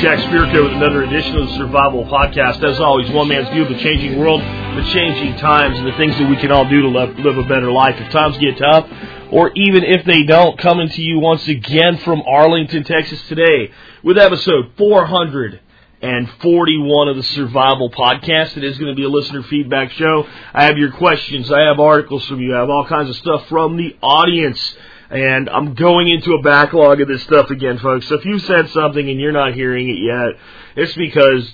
[0.00, 2.62] Jack Spirko with another edition of the Survival Podcast.
[2.62, 6.16] As always, one man's view of the changing world, the changing times, and the things
[6.18, 8.88] that we can all do to live, live a better life if times get tough,
[9.32, 10.56] or even if they don't.
[10.56, 13.72] Coming to you once again from Arlington, Texas today
[14.04, 18.56] with episode 441 of the Survival Podcast.
[18.56, 20.28] It is going to be a listener feedback show.
[20.54, 21.50] I have your questions.
[21.50, 22.54] I have articles from you.
[22.54, 24.76] I have all kinds of stuff from the audience.
[25.10, 28.08] And I'm going into a backlog of this stuff again, folks.
[28.08, 30.38] So if you said something and you're not hearing it yet,
[30.76, 31.50] it's because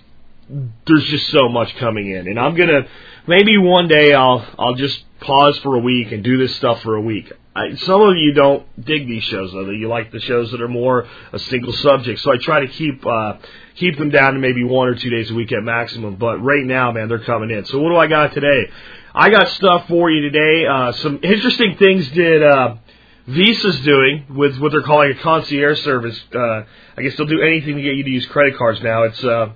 [0.48, 2.26] there's just so much coming in.
[2.28, 2.86] And I'm gonna
[3.26, 6.96] maybe one day I'll I'll just pause for a week and do this stuff for
[6.96, 7.32] a week.
[7.56, 9.70] I, some of you don't dig these shows though.
[9.70, 12.20] You like the shows that are more a single subject.
[12.20, 13.34] So I try to keep uh,
[13.76, 16.16] keep them down to maybe one or two days a week at maximum.
[16.16, 17.64] But right now, man, they're coming in.
[17.66, 18.70] So what do I got today?
[19.14, 20.66] I got stuff for you today.
[20.66, 22.42] Uh, some interesting things did.
[22.42, 22.76] Uh,
[23.26, 26.18] Visa's doing with what they're calling a concierge service.
[26.34, 26.64] Uh,
[26.96, 29.04] I guess they'll do anything to get you to use credit cards now.
[29.04, 29.52] It's uh,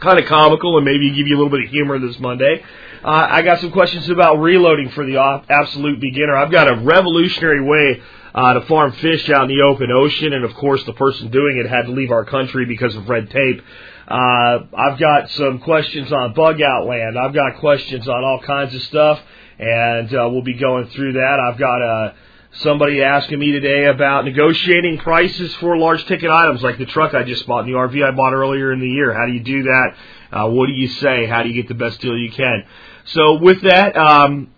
[0.00, 2.64] kind of comical and maybe give you a little bit of humor this Monday.
[3.04, 6.36] Uh, I got some questions about reloading for the absolute beginner.
[6.36, 8.02] I've got a revolutionary way
[8.34, 11.62] uh, to farm fish out in the open ocean, and of course, the person doing
[11.64, 13.62] it had to leave our country because of red tape.
[14.06, 17.16] Uh, I've got some questions on bug out land.
[17.18, 19.20] I've got questions on all kinds of stuff,
[19.58, 21.38] and uh, we'll be going through that.
[21.40, 22.14] I've got a
[22.52, 27.22] somebody asking me today about negotiating prices for large ticket items like the truck I
[27.22, 29.12] just bought, and the RV I bought earlier in the year.
[29.12, 29.94] How do you do that?
[30.32, 31.26] Uh, what do you say?
[31.26, 32.64] How do you get the best deal you can?
[33.06, 34.52] So with that, um,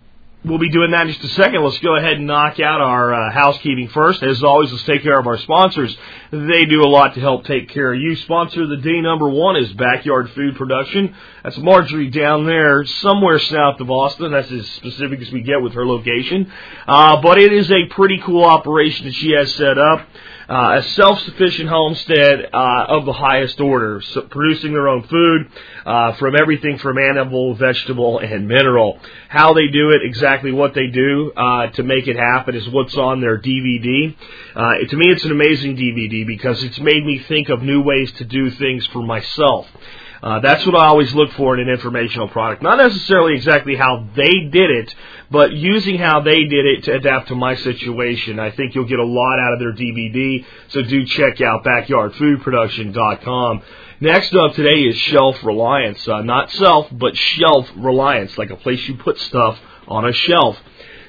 [0.45, 1.63] we'll be doing that in just a second.
[1.63, 4.23] Let's go ahead and knock out our uh, housekeeping first.
[4.23, 5.95] As always, let's take care of our sponsors.
[6.31, 8.15] They do a lot to help take care of you.
[8.15, 11.15] Sponsor of the day number one is Backyard Food Production.
[11.43, 14.31] That's Marjorie down there, somewhere south of Austin.
[14.31, 16.51] That's as specific as we get with her location.
[16.87, 20.07] Uh, but it is a pretty cool operation that she has set up.
[20.49, 25.49] Uh, a self-sufficient homestead uh, of the highest order, so producing their own food
[25.85, 28.99] uh, from everything from animal, vegetable, and mineral.
[29.29, 32.95] How they do it, exactly what they do uh, to make it happen, is what's
[32.95, 34.15] on their DVD.
[34.55, 38.11] Uh, to me, it's an amazing DVD because it's made me think of new ways
[38.13, 39.67] to do things for myself.
[40.23, 42.63] Uh, that's what I always look for in an informational product.
[42.63, 44.95] Not necessarily exactly how they did it,
[45.29, 48.39] but using how they did it to adapt to my situation.
[48.39, 53.63] I think you'll get a lot out of their DVD, so do check out backyardfoodproduction.com.
[53.99, 56.07] Next up today is Shelf Reliance.
[56.07, 60.57] Uh, not self, but shelf reliance, like a place you put stuff on a shelf.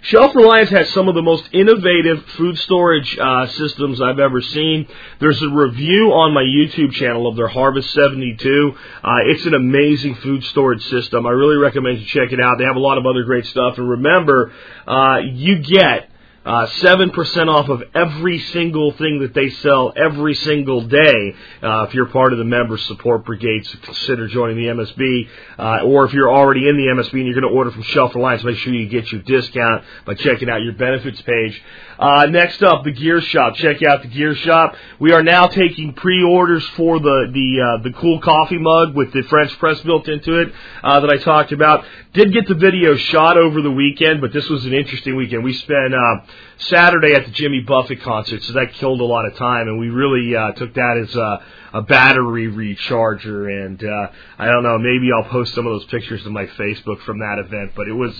[0.04, 4.86] Shelf Reliance has some of the most innovative food storage uh, systems I've ever seen.
[5.18, 8.76] There's a review on my YouTube channel of their Harvest 72.
[9.02, 11.26] Uh, it's an amazing food storage system.
[11.26, 12.58] I really recommend you check it out.
[12.58, 13.78] They have a lot of other great stuff.
[13.78, 14.52] And remember,
[14.86, 16.10] uh, you get
[16.44, 21.34] uh, 7% off of every single thing that they sell every single day.
[21.62, 25.28] Uh, if you're part of the member support brigade, consider joining the MSB.
[25.58, 28.14] Uh, or if you're already in the MSB and you're going to order from Shelf
[28.14, 31.62] Reliance, make sure you get your discount by checking out your benefits page.
[31.98, 33.54] Uh, next up, the Gear Shop.
[33.54, 34.74] Check out the Gear Shop.
[34.98, 39.22] We are now taking pre-orders for the the uh, the cool coffee mug with the
[39.22, 41.84] French press built into it uh, that I talked about.
[42.12, 45.44] Did get the video shot over the weekend, but this was an interesting weekend.
[45.44, 46.20] We spent uh,
[46.58, 49.88] Saturday at the Jimmy Buffett concert, so that killed a lot of time, and we
[49.88, 51.42] really uh, took that as a,
[51.78, 53.64] a battery recharger.
[53.64, 57.02] And uh, I don't know, maybe I'll post some of those pictures to my Facebook
[57.02, 58.14] from that event, but it was.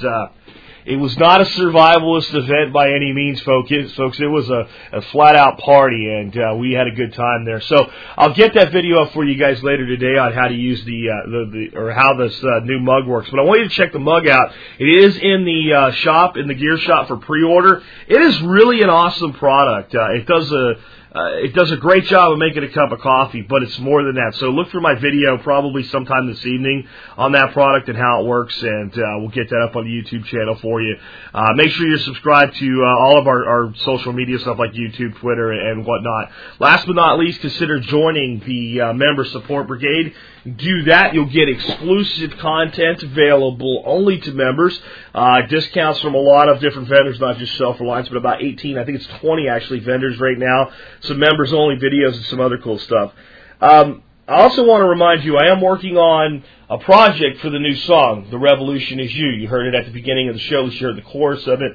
[0.86, 3.70] It was not a survivalist event by any means, folks.
[3.96, 7.46] Folks, it was a, a flat out party, and uh, we had a good time
[7.46, 7.62] there.
[7.62, 10.84] So I'll get that video up for you guys later today on how to use
[10.84, 13.30] the uh, the, the or how this uh, new mug works.
[13.30, 14.52] But I want you to check the mug out.
[14.78, 17.82] It is in the uh, shop in the gear shop for pre-order.
[18.06, 19.94] It is really an awesome product.
[19.94, 20.74] Uh, it does a
[21.14, 24.02] uh, it does a great job of making a cup of coffee, but it's more
[24.02, 24.34] than that.
[24.34, 28.26] So look for my video probably sometime this evening on that product and how it
[28.26, 30.96] works, and uh, we'll get that up on the YouTube channel for you.
[31.32, 34.72] Uh, make sure you're subscribed to uh, all of our, our social media stuff like
[34.72, 36.32] YouTube, Twitter, and whatnot.
[36.58, 40.14] Last but not least, consider joining the uh, member support brigade.
[40.44, 44.78] Do that, you'll get exclusive content available only to members.
[45.14, 48.76] Uh, discounts from a lot of different vendors, not just Shelf Reliance, but about 18,
[48.76, 50.70] I think it's 20 actually vendors right now.
[51.04, 53.12] Some members only videos and some other cool stuff.
[53.60, 57.58] Um, I also want to remind you, I am working on a project for the
[57.58, 59.28] new song, The Revolution Is You.
[59.28, 61.72] You heard it at the beginning of the show, you heard the chorus of it.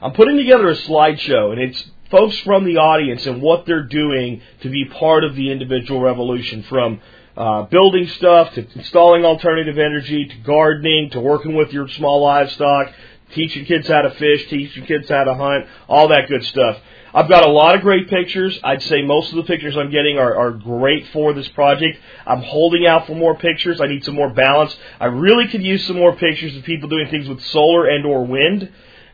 [0.00, 4.42] I'm putting together a slideshow, and it's folks from the audience and what they're doing
[4.62, 7.00] to be part of the individual revolution from
[7.36, 12.92] uh, building stuff to installing alternative energy to gardening to working with your small livestock,
[13.32, 16.78] teaching kids how to fish, teaching kids how to hunt, all that good stuff.
[17.14, 18.58] I've got a lot of great pictures.
[18.64, 21.98] I'd say most of the pictures I'm getting are, are great for this project.
[22.26, 23.80] I'm holding out for more pictures.
[23.80, 24.74] I need some more balance.
[24.98, 28.24] I really could use some more pictures of people doing things with solar and or
[28.24, 28.72] wind.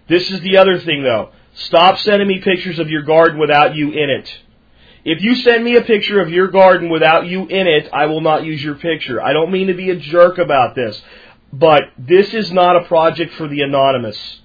[0.08, 1.30] This is the other thing though.
[1.54, 4.38] Stop sending me pictures of your garden without you in it.
[5.04, 8.20] If you send me a picture of your garden without you in it, I will
[8.20, 9.20] not use your picture.
[9.22, 11.00] I don't mean to be a jerk about this,
[11.52, 14.40] but this is not a project for the anonymous.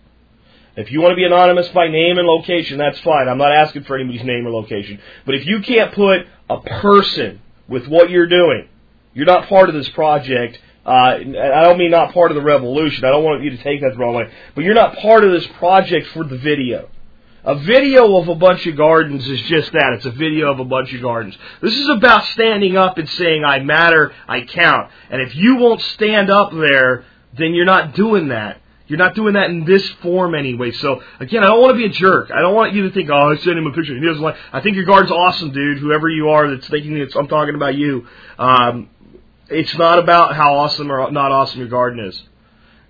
[0.75, 3.27] If you want to be anonymous by name and location, that's fine.
[3.27, 4.99] I'm not asking for anybody's name or location.
[5.25, 8.67] But if you can't put a person with what you're doing,
[9.13, 10.59] you're not part of this project.
[10.85, 13.05] Uh, I don't mean not part of the revolution.
[13.05, 14.31] I don't want you to take that the wrong way.
[14.55, 16.89] But you're not part of this project for the video.
[17.45, 19.93] A video of a bunch of gardens is just that.
[19.95, 21.37] It's a video of a bunch of gardens.
[21.61, 24.89] This is about standing up and saying, I matter, I count.
[25.09, 27.05] And if you won't stand up there,
[27.37, 28.61] then you're not doing that.
[28.87, 30.71] You're not doing that in this form anyway.
[30.71, 32.31] So again, I don't want to be a jerk.
[32.31, 33.95] I don't want you to think, oh, I sent him a picture.
[33.95, 34.35] He doesn't like.
[34.51, 35.79] I think your garden's awesome, dude.
[35.79, 38.07] Whoever you are that's thinking it's, I'm talking about you.
[38.37, 38.89] Um,
[39.49, 42.21] it's not about how awesome or not awesome your garden is.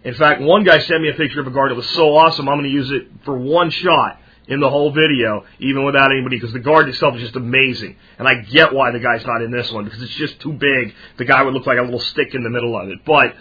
[0.03, 2.49] In fact, one guy sent me a picture of a garden that was so awesome,
[2.49, 6.35] I'm going to use it for one shot in the whole video, even without anybody,
[6.37, 7.95] because the garden itself is just amazing.
[8.19, 10.93] And I get why the guy's not in this one, because it's just too big.
[11.17, 13.05] The guy would look like a little stick in the middle of it.
[13.05, 13.35] But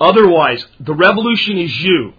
[0.00, 2.14] Otherwise, the revolution is you,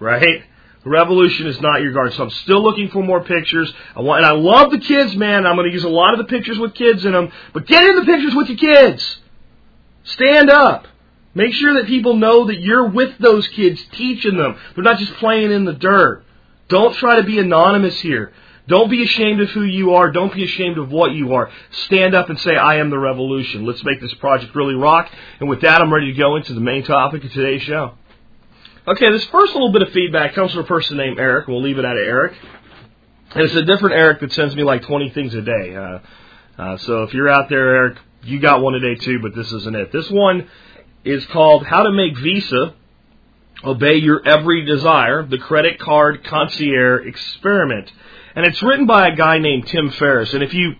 [0.00, 0.42] right?
[0.82, 2.12] The revolution is not your garden.
[2.16, 3.72] So I'm still looking for more pictures.
[3.94, 5.46] I want, and I love the kids, man.
[5.46, 7.30] I'm going to use a lot of the pictures with kids in them.
[7.52, 9.18] But get in the pictures with your kids.
[10.02, 10.88] Stand up.
[11.34, 14.58] Make sure that people know that you're with those kids, teaching them.
[14.74, 16.24] They're not just playing in the dirt.
[16.68, 18.32] Don't try to be anonymous here.
[18.68, 20.10] Don't be ashamed of who you are.
[20.12, 21.50] Don't be ashamed of what you are.
[21.70, 23.66] Stand up and say, I am the revolution.
[23.66, 25.10] Let's make this project really rock.
[25.40, 27.94] And with that, I'm ready to go into the main topic of today's show.
[28.86, 31.48] Okay, this first little bit of feedback comes from a person named Eric.
[31.48, 32.34] We'll leave it at Eric.
[33.34, 35.74] And it's a different Eric that sends me like 20 things a day.
[35.74, 35.98] Uh,
[36.58, 39.50] uh, so if you're out there, Eric, you got one a day too, but this
[39.52, 39.90] isn't it.
[39.90, 40.48] This one
[41.04, 42.74] is called How to Make Visa
[43.64, 47.90] Obey Your Every Desire, the Credit Card Concierge Experiment
[48.34, 50.32] and it's written by a guy named Tim Ferriss.
[50.32, 50.74] And if you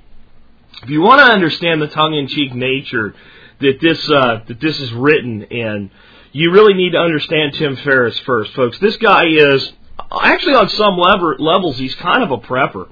[0.83, 3.15] if you want to understand the tongue-in-cheek nature
[3.61, 5.91] that this uh, that this is written in,
[6.33, 8.79] you really need to understand Tim Ferriss first, folks.
[8.79, 9.73] This guy is
[10.23, 12.89] actually on some level, levels he's kind of a prepper.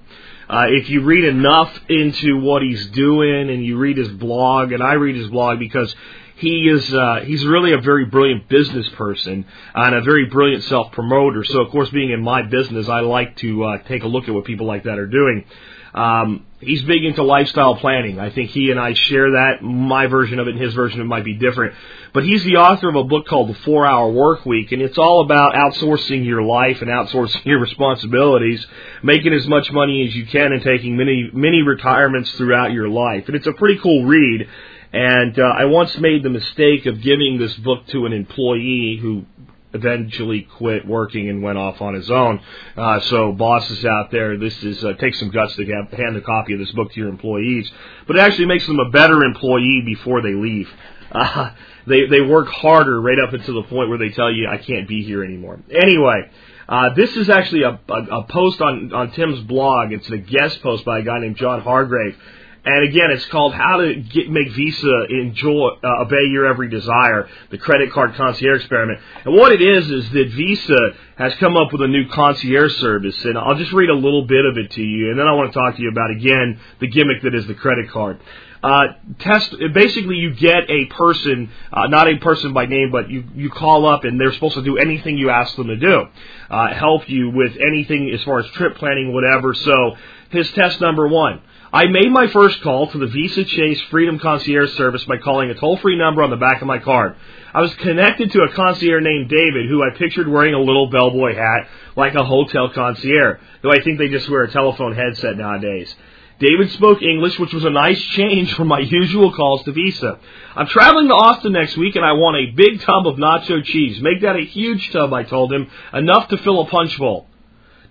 [0.49, 4.83] Uh, if you read enough into what he's doing and you read his blog, and
[4.83, 5.95] I read his blog because
[6.41, 9.45] he is uh, he's really a very brilliant business person
[9.75, 11.45] and a very brilliant self promoter.
[11.45, 14.35] So of course, being in my business, I like to uh, take a look at
[14.35, 15.45] what people like that are doing.
[15.93, 18.21] Um, he's big into lifestyle planning.
[18.21, 19.63] I think he and I share that.
[19.63, 21.75] My version of it and his version of it might be different.
[22.13, 24.99] But he's the author of a book called The Four Hour Work Week, and it's
[24.99, 28.64] all about outsourcing your life and outsourcing your responsibilities,
[29.03, 33.26] making as much money as you can, and taking many many retirements throughout your life.
[33.26, 34.49] And it's a pretty cool read.
[34.92, 39.25] And uh, I once made the mistake of giving this book to an employee who
[39.73, 42.40] eventually quit working and went off on his own.
[42.76, 46.20] Uh, so bosses out there, this is uh, takes some guts to have, hand a
[46.20, 47.70] copy of this book to your employees,
[48.06, 50.68] but it actually makes them a better employee before they leave.
[51.12, 51.50] Uh,
[51.88, 54.87] they they work harder right up until the point where they tell you I can't
[54.87, 55.59] be here anymore.
[55.68, 56.30] Anyway.
[56.68, 59.90] Uh, this is actually a, a, a post on, on Tim's blog.
[59.90, 62.16] It's a guest post by a guy named John Hargrave.
[62.64, 67.26] And again, it's called How to Get, Make Visa Enjoy uh, Obey Your Every Desire,
[67.50, 69.00] the credit card concierge experiment.
[69.25, 70.79] And what it is is that Visa
[71.17, 74.45] has come up with a new concierge service, and I'll just read a little bit
[74.45, 76.88] of it to you, and then I want to talk to you about again the
[76.88, 78.21] gimmick that is the credit card.
[78.62, 78.88] Uh,
[79.21, 83.49] test basically you get a person, uh, not a person by name, but you you
[83.49, 86.07] call up and they're supposed to do anything you ask them to do,
[86.50, 89.55] uh, help you with anything as far as trip planning, whatever.
[89.55, 89.97] So
[90.29, 91.40] his test number one
[91.73, 95.55] I made my first call to the Visa Chase Freedom Concierge Service by calling a
[95.55, 97.15] toll free number on the back of my card.
[97.55, 101.37] I was connected to a concierge named David, who I pictured wearing a little bellboy
[101.37, 105.95] hat like a hotel concierge, though I think they just wear a telephone headset nowadays.
[106.41, 110.19] David spoke English, which was a nice change from my usual calls to Visa.
[110.57, 114.00] I'm traveling to Austin next week and I want a big tub of nacho cheese.
[114.00, 117.29] Make that a huge tub, I told him, enough to fill a punch bowl.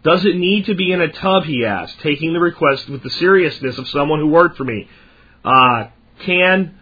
[0.03, 1.43] Does it need to be in a tub?
[1.43, 4.87] He asked, taking the request with the seriousness of someone who worked for me.
[5.43, 5.87] Uh,
[6.21, 6.79] can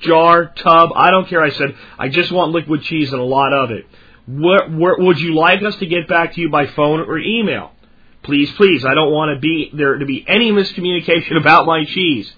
[0.00, 1.42] jar, tub, I don't care.
[1.42, 3.86] I said, I just want liquid cheese and a lot of it.
[4.26, 7.72] Where, where, would you like us to get back to you by phone or email?
[8.24, 12.32] Please, please, I don't want to be there to be any miscommunication about my cheese.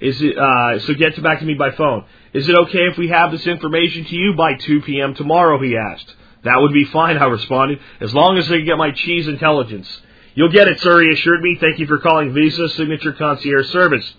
[0.00, 2.04] Is it, uh, so get back to me by phone.
[2.32, 5.14] Is it okay if we have this information to you by 2 p.m.
[5.14, 5.60] tomorrow?
[5.60, 6.14] He asked.
[6.44, 9.88] That would be fine, I responded, as long as they can get my cheese intelligence.
[10.34, 11.56] You'll get it, sir, he assured me.
[11.60, 14.14] Thank you for calling Visa Signature Concierge Service.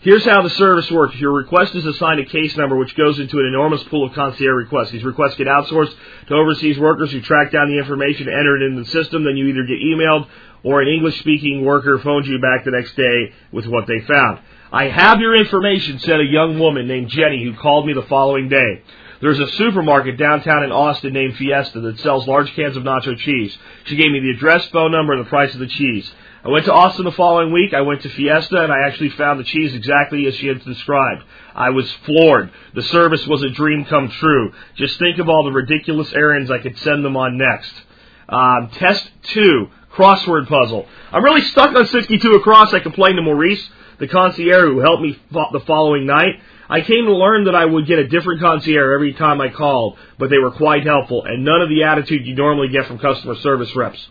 [0.00, 1.16] Here's how the service works.
[1.16, 4.64] Your request is assigned a case number, which goes into an enormous pool of concierge
[4.64, 4.92] requests.
[4.92, 5.94] These requests get outsourced
[6.28, 9.48] to overseas workers who track down the information, enter it in the system, then you
[9.48, 10.28] either get emailed
[10.62, 14.38] or an English-speaking worker phones you back the next day with what they found.
[14.72, 18.48] I have your information, said a young woman named Jenny who called me the following
[18.48, 18.82] day.
[19.20, 23.56] There's a supermarket downtown in Austin named Fiesta that sells large cans of nacho cheese.
[23.84, 26.10] She gave me the address, phone number, and the price of the cheese.
[26.44, 27.74] I went to Austin the following week.
[27.74, 31.24] I went to Fiesta and I actually found the cheese exactly as she had described.
[31.54, 32.52] I was floored.
[32.74, 34.52] The service was a dream come true.
[34.76, 37.72] Just think of all the ridiculous errands I could send them on next.
[38.28, 40.86] Um, test two, crossword puzzle.
[41.10, 42.72] I'm really stuck on 62 across.
[42.72, 43.68] I complained to Maurice,
[43.98, 46.40] the concierge who helped me the following night.
[46.68, 49.98] I came to learn that I would get a different concierge every time I called,
[50.18, 53.36] but they were quite helpful and none of the attitude you normally get from customer
[53.36, 54.08] service reps.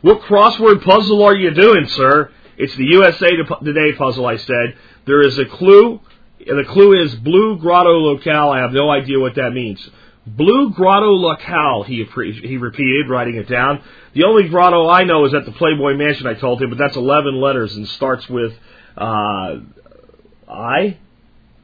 [0.00, 2.30] What crossword puzzle are you doing, sir?
[2.56, 3.28] It's the USA
[3.64, 4.76] Today puzzle, I said.
[5.06, 6.00] There is a clue.
[6.46, 8.50] And the clue is Blue Grotto Locale.
[8.50, 9.86] I have no idea what that means.
[10.26, 13.82] Blue Grotto Locale, he, he repeated, writing it down.
[14.12, 16.96] The only grotto I know is at the Playboy Mansion, I told him, but that's
[16.96, 18.52] 11 letters and starts with
[18.96, 19.56] uh,
[20.48, 20.98] I?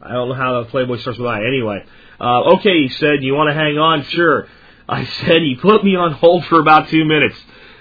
[0.04, 1.44] I don't know how the Playboy starts with I.
[1.46, 1.84] Anyway.
[2.20, 4.04] Uh, okay, he said, you want to hang on?
[4.04, 4.46] Sure.
[4.88, 7.37] I said he put me on hold for about two minutes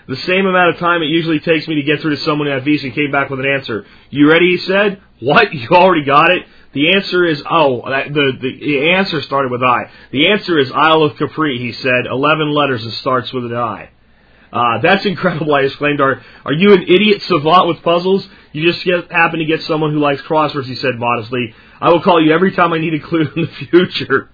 [0.07, 2.63] the same amount of time it usually takes me to get through to someone at
[2.63, 3.85] Visa and came back with an answer.
[4.09, 4.51] You ready?
[4.51, 5.01] He said.
[5.19, 5.53] What?
[5.53, 6.45] You already got it?
[6.73, 7.81] The answer is oh.
[7.85, 9.89] The, the the answer started with I.
[10.11, 11.59] The answer is Isle of Capri.
[11.59, 12.05] He said.
[12.09, 13.89] Eleven letters and starts with an I.
[14.51, 15.53] Uh, that's incredible!
[15.53, 16.01] I exclaimed.
[16.01, 18.27] Are are you an idiot savant with puzzles?
[18.51, 20.65] You just get, happen to get someone who likes crosswords.
[20.65, 21.55] He said modestly.
[21.83, 24.29] I will call you every time I need a clue in the future.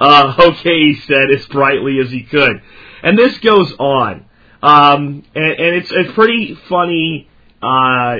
[0.00, 2.62] Uh, okay, he said as brightly as he could.
[3.02, 4.24] And this goes on.
[4.62, 7.28] Um, and, and it's a pretty funny
[7.62, 8.16] uh,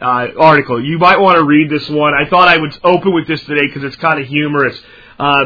[0.00, 0.84] uh, article.
[0.84, 2.14] You might want to read this one.
[2.14, 4.76] I thought I would open with this today because it's kind of humorous.
[5.16, 5.44] Uh,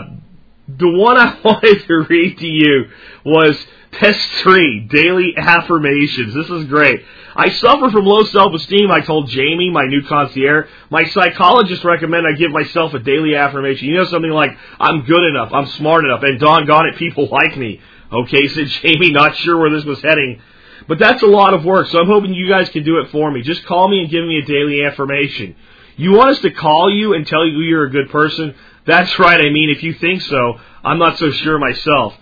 [0.69, 2.89] the one I wanted to read to you
[3.27, 3.59] was
[3.93, 6.35] test three, daily affirmations.
[6.35, 7.05] This is great.
[7.35, 10.69] I suffer from low self-esteem, I told Jamie, my new concierge.
[10.91, 13.89] My psychologist recommend I give myself a daily affirmation.
[13.89, 17.57] You know something like, I'm good enough, I'm smart enough, and doggone it, people like
[17.57, 17.81] me.
[18.13, 20.41] Okay, said Jamie, not sure where this was heading.
[20.89, 23.31] But that's a lot of work, so I'm hoping you guys can do it for
[23.31, 23.43] me.
[23.43, 25.55] Just call me and give me a daily affirmation.
[25.97, 28.55] You want us to call you and tell you you're a good person?
[28.87, 32.15] That's right, I mean, if you think so, I'm not so sure myself.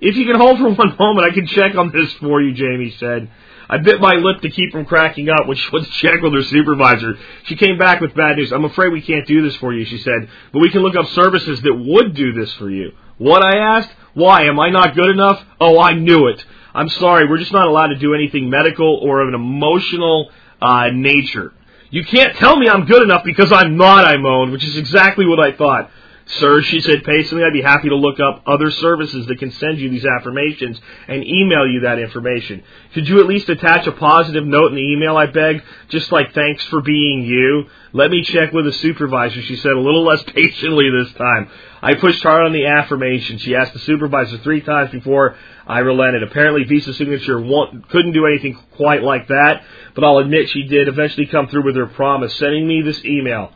[0.00, 2.94] If you can hold for one moment, I can check on this for you, Jamie
[2.98, 3.30] said.
[3.68, 6.32] I bit my lip to keep from cracking up when she went to check with
[6.34, 7.16] her supervisor.
[7.44, 8.52] She came back with bad news.
[8.52, 11.06] I'm afraid we can't do this for you, she said, but we can look up
[11.06, 12.90] services that would do this for you.
[13.18, 13.90] What I asked?
[14.14, 14.46] Why?
[14.46, 15.44] Am I not good enough?
[15.60, 16.44] Oh, I knew it.
[16.74, 20.30] I'm sorry, we're just not allowed to do anything medical or of an emotional
[20.60, 21.52] uh, nature.
[21.90, 25.26] You can't tell me I'm good enough because I'm not, I moaned, which is exactly
[25.26, 25.90] what I thought.
[26.34, 29.80] Sir, she said patiently, I'd be happy to look up other services that can send
[29.80, 32.62] you these affirmations and email you that information.
[32.94, 35.64] Could you at least attach a positive note in the email, I begged?
[35.88, 37.66] Just like thanks for being you.
[37.92, 41.50] Let me check with the supervisor, she said a little less patiently this time.
[41.82, 43.38] I pushed hard on the affirmation.
[43.38, 45.34] She asked the supervisor three times before
[45.66, 46.22] I relented.
[46.22, 47.40] Apparently, Visa Signature
[47.88, 51.74] couldn't do anything quite like that, but I'll admit she did eventually come through with
[51.74, 53.52] her promise, sending me this email.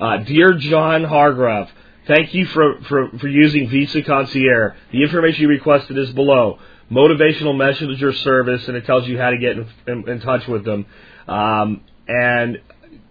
[0.00, 1.68] Uh, Dear John Hargrave,
[2.06, 4.76] thank you for, for, for using Visa Concierge.
[4.92, 6.58] The information you requested is below.
[6.90, 10.64] Motivational messenger service, and it tells you how to get in, in, in touch with
[10.64, 10.86] them.
[11.26, 12.60] Um, and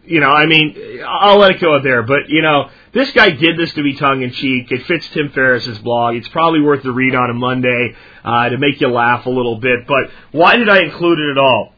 [0.06, 2.04] you know, I mean, I'll let it go there.
[2.04, 4.72] But you know, this guy did this to be tongue in cheek.
[4.72, 6.16] It fits Tim Ferriss's blog.
[6.16, 9.58] It's probably worth the read on a Monday uh, to make you laugh a little
[9.58, 9.88] bit.
[9.88, 11.74] But why did I include it at all?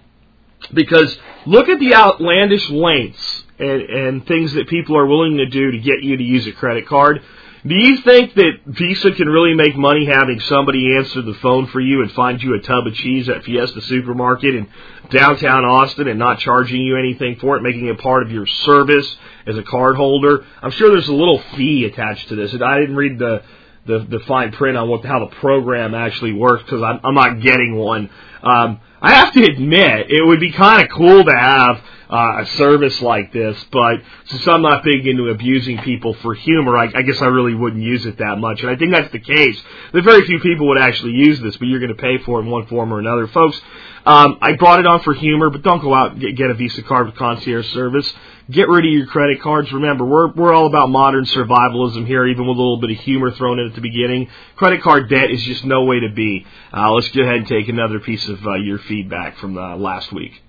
[0.74, 5.72] Because look at the outlandish lengths and, and things that people are willing to do
[5.72, 7.22] to get you to use a credit card.
[7.66, 11.80] Do you think that Visa can really make money having somebody answer the phone for
[11.80, 14.68] you and find you a tub of cheese at Fiesta Supermarket in
[15.10, 19.18] downtown Austin and not charging you anything for it, making it part of your service
[19.48, 20.46] as a card holder?
[20.62, 22.54] I'm sure there's a little fee attached to this.
[22.54, 23.42] I didn't read the
[23.88, 27.42] the, the fine print on what how the program actually works because I'm, I'm not
[27.42, 28.10] getting one.
[28.44, 32.46] Um, I have to admit, it would be kind of cool to have uh, a
[32.58, 33.58] service like this.
[33.72, 37.56] But since I'm not big into abusing people for humor, I, I guess I really
[37.56, 38.62] wouldn't use it that much.
[38.62, 39.62] And I think that's the case.
[39.94, 42.44] That very few people would actually use this, but you're going to pay for it
[42.44, 43.60] in one form or another, folks.
[44.06, 46.54] Um, I brought it on for humor, but don't go out and get, get a
[46.54, 48.12] Visa card with concierge service.
[48.52, 49.72] Get rid of your credit cards.
[49.72, 53.32] Remember, we're we're all about modern survivalism here, even with a little bit of humor
[53.32, 54.30] thrown in at the beginning.
[54.56, 56.46] Credit card debt is just no way to be.
[56.72, 60.14] Uh, let's go ahead and take another piece of uh, your feedback from uh, last
[60.14, 60.45] week.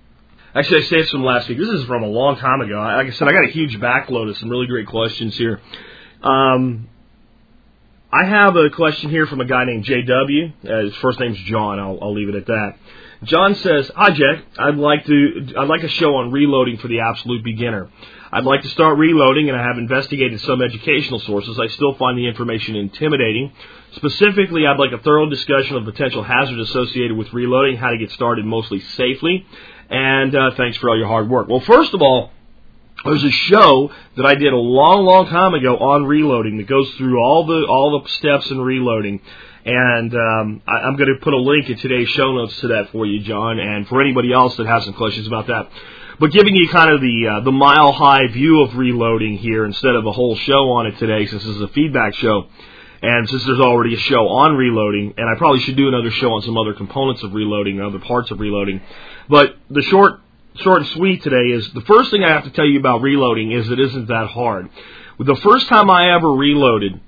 [0.55, 1.57] Actually, I saved some last week.
[1.57, 2.79] This is from a long time ago.
[2.79, 5.61] Like I said, I got a huge backload of some really great questions here.
[6.23, 6.89] Um,
[8.11, 10.53] I have a question here from a guy named JW.
[10.63, 11.79] Uh, his first name's John.
[11.79, 12.75] I'll, I'll leave it at that.
[13.23, 16.99] John says, "Hi Jack, I'd like to I'd like a show on reloading for the
[17.01, 17.89] absolute beginner.
[18.31, 21.59] I'd like to start reloading, and I have investigated some educational sources.
[21.59, 23.53] I still find the information intimidating.
[23.93, 28.11] Specifically, I'd like a thorough discussion of potential hazards associated with reloading, how to get
[28.11, 29.45] started mostly safely,
[29.89, 31.47] and uh, thanks for all your hard work.
[31.47, 32.31] Well, first of all."
[33.05, 36.89] There's a show that I did a long, long time ago on reloading that goes
[36.97, 39.21] through all the all the steps in reloading,
[39.65, 42.89] and um, I, I'm going to put a link in today's show notes to that
[42.91, 45.69] for you, John, and for anybody else that has some questions about that.
[46.19, 49.95] But giving you kind of the uh, the mile high view of reloading here instead
[49.95, 52.47] of a whole show on it today, since this is a feedback show,
[53.01, 56.33] and since there's already a show on reloading, and I probably should do another show
[56.33, 58.81] on some other components of reloading and other parts of reloading.
[59.29, 60.21] But the short
[60.55, 63.51] short and sweet today is the first thing I have to tell you about reloading
[63.51, 64.69] is it isn't that hard.
[65.19, 66.99] The first time I ever reloaded,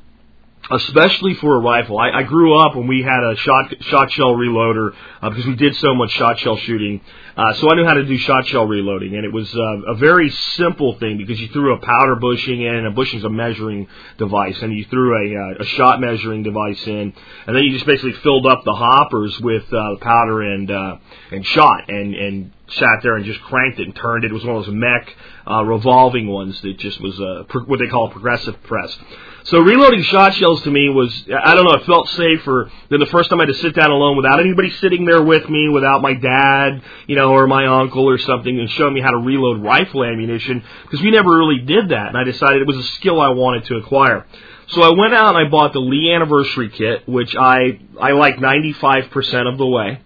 [0.71, 4.35] especially for a rifle, I, I grew up when we had a shot shot shell
[4.35, 7.01] reloader uh, because we did so much shot shell shooting.
[7.35, 9.95] Uh, so I knew how to do shot shell reloading, and it was uh, a
[9.95, 13.87] very simple thing because you threw a powder bushing in, and a bushing's a measuring
[14.17, 17.13] device, and you threw a, uh, a shot measuring device in,
[17.47, 20.97] and then you just basically filled up the hoppers with uh, powder and uh,
[21.31, 24.31] and shot, and and sat there and just cranked it and turned it.
[24.31, 25.15] It was one of those mech
[25.49, 27.15] uh, revolving ones that just was
[27.47, 28.95] pro- what they call a progressive press.
[29.43, 33.05] So reloading shot shells to me was, I don't know, it felt safer than the
[33.07, 36.01] first time I had to sit down alone without anybody sitting there with me, without
[36.01, 39.63] my dad, you know, or my uncle or something and showing me how to reload
[39.63, 42.07] rifle ammunition because we never really did that.
[42.07, 44.25] And I decided it was a skill I wanted to acquire.
[44.67, 48.35] So I went out and I bought the Lee Anniversary Kit, which I I like
[48.35, 49.99] 95% of the way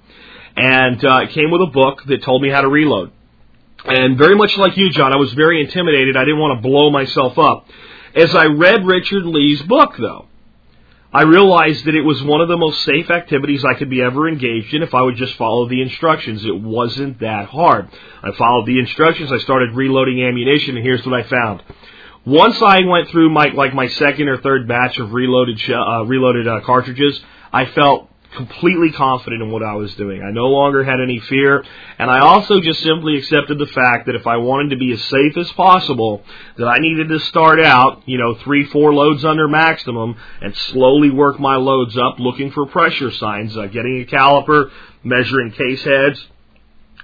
[0.56, 3.12] and uh, it came with a book that told me how to reload.
[3.86, 6.16] And very much like you, John, I was very intimidated.
[6.16, 7.68] I didn't want to blow myself up.
[8.16, 10.28] As I read Richard Lee's book, though,
[11.12, 14.28] I realized that it was one of the most safe activities I could be ever
[14.28, 16.46] engaged in if I would just follow the instructions.
[16.46, 17.90] It wasn't that hard.
[18.24, 19.32] I followed the instructions.
[19.32, 21.64] I started reloading ammunition, and here's what I found.
[22.26, 26.48] Once I went through my like my second or third batch of reloaded uh, reloaded
[26.48, 27.20] uh, cartridges,
[27.52, 30.22] I felt completely confident in what I was doing.
[30.22, 31.64] I no longer had any fear,
[31.98, 35.02] and I also just simply accepted the fact that if I wanted to be as
[35.04, 36.24] safe as possible,
[36.58, 41.10] that I needed to start out, you know, three, four loads under maximum, and slowly
[41.10, 44.70] work my loads up, looking for pressure signs, uh, getting a caliper,
[45.04, 46.26] measuring case heads,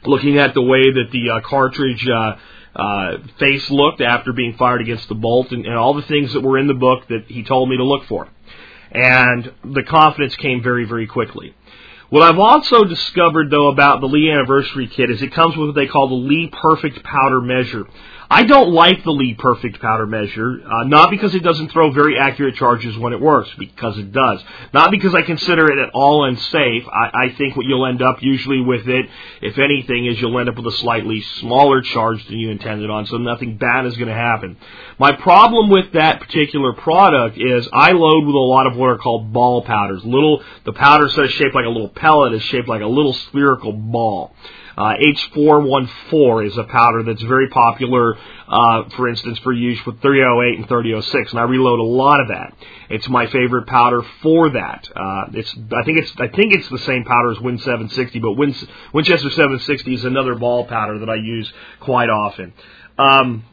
[0.06, 2.08] looking at the way that the uh, cartridge.
[2.08, 2.36] Uh,
[2.76, 6.42] uh, face looked after being fired against the bolt, and, and all the things that
[6.42, 8.28] were in the book that he told me to look for
[8.92, 11.54] and the confidence came very, very quickly.
[12.10, 15.76] What I've also discovered though about the Lee Anniversary Kit is it comes with what
[15.76, 17.86] they call the Lee Perfect Powder Measure.
[18.32, 22.16] I don't like the Lee Perfect powder measure, uh, not because it doesn't throw very
[22.16, 24.44] accurate charges when it works, because it does.
[24.72, 26.84] Not because I consider it at all unsafe.
[26.88, 29.08] I, I think what you'll end up usually with it,
[29.42, 33.08] if anything, is you'll end up with a slightly smaller charge than you intended on,
[33.08, 34.58] so nothing bad is going to happen.
[35.00, 39.00] My problem with that particular product is I load with a lot of what are
[39.00, 40.06] called ball powders.
[40.06, 43.74] Little, the powder of shaped like a little pellet is shaped like a little spherical
[43.74, 44.36] ball.
[44.80, 50.58] Uh, H414 is a powder that's very popular, uh, for instance, for use with 308
[50.58, 52.54] and 3006, and I reload a lot of that.
[52.90, 54.88] It's my favorite powder for that.
[54.96, 58.32] Uh, it's I think it's I think it's the same powder as Win 760, but
[58.32, 58.56] Win,
[58.94, 62.54] Winchester 760 is another ball powder that I use quite often.
[62.98, 63.44] Um,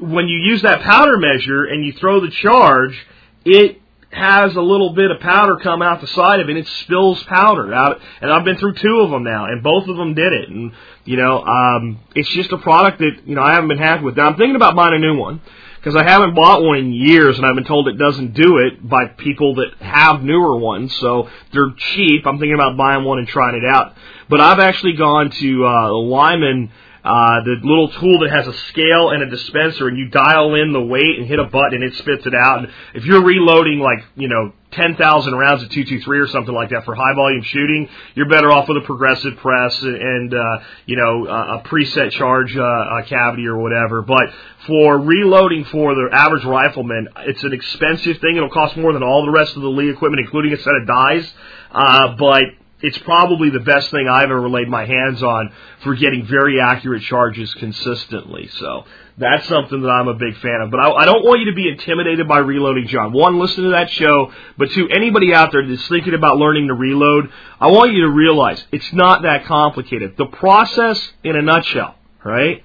[0.00, 3.06] when you use that powder measure and you throw the charge,
[3.44, 3.82] it
[4.14, 7.22] has a little bit of powder come out the side of it, and it spills
[7.24, 8.00] powder out.
[8.20, 10.48] And I've been through two of them now, and both of them did it.
[10.48, 10.72] And
[11.04, 14.16] you know, um, it's just a product that you know I haven't been happy with.
[14.16, 15.40] Now I'm thinking about buying a new one
[15.78, 18.88] because I haven't bought one in years, and I've been told it doesn't do it
[18.88, 20.96] by people that have newer ones.
[20.98, 22.26] So they're cheap.
[22.26, 23.94] I'm thinking about buying one and trying it out.
[24.30, 26.70] But I've actually gone to uh, Lyman
[27.04, 30.72] uh, the little tool that has a scale and a dispenser, and you dial in
[30.72, 32.60] the weight and hit a button, and it spits it out.
[32.60, 36.84] And if you're reloading like you know 10,000 rounds at 223 or something like that
[36.84, 40.96] for high volume shooting, you're better off with a progressive press and, and uh, you
[40.96, 44.02] know, uh, a preset charge uh, uh, cavity or whatever.
[44.02, 44.30] But
[44.66, 48.36] for reloading for the average rifleman, it's an expensive thing.
[48.36, 50.86] It'll cost more than all the rest of the Lee equipment, including a set of
[50.86, 51.32] dies.
[51.70, 52.42] Uh, but
[52.84, 55.50] it's probably the best thing I've ever laid my hands on
[55.82, 58.48] for getting very accurate charges consistently.
[58.58, 58.84] So
[59.16, 60.70] that's something that I'm a big fan of.
[60.70, 63.14] But I, I don't want you to be intimidated by reloading, John.
[63.14, 64.32] One, listen to that show.
[64.58, 68.10] But two, anybody out there that's thinking about learning to reload, I want you to
[68.10, 70.18] realize it's not that complicated.
[70.18, 72.62] The process in a nutshell, right?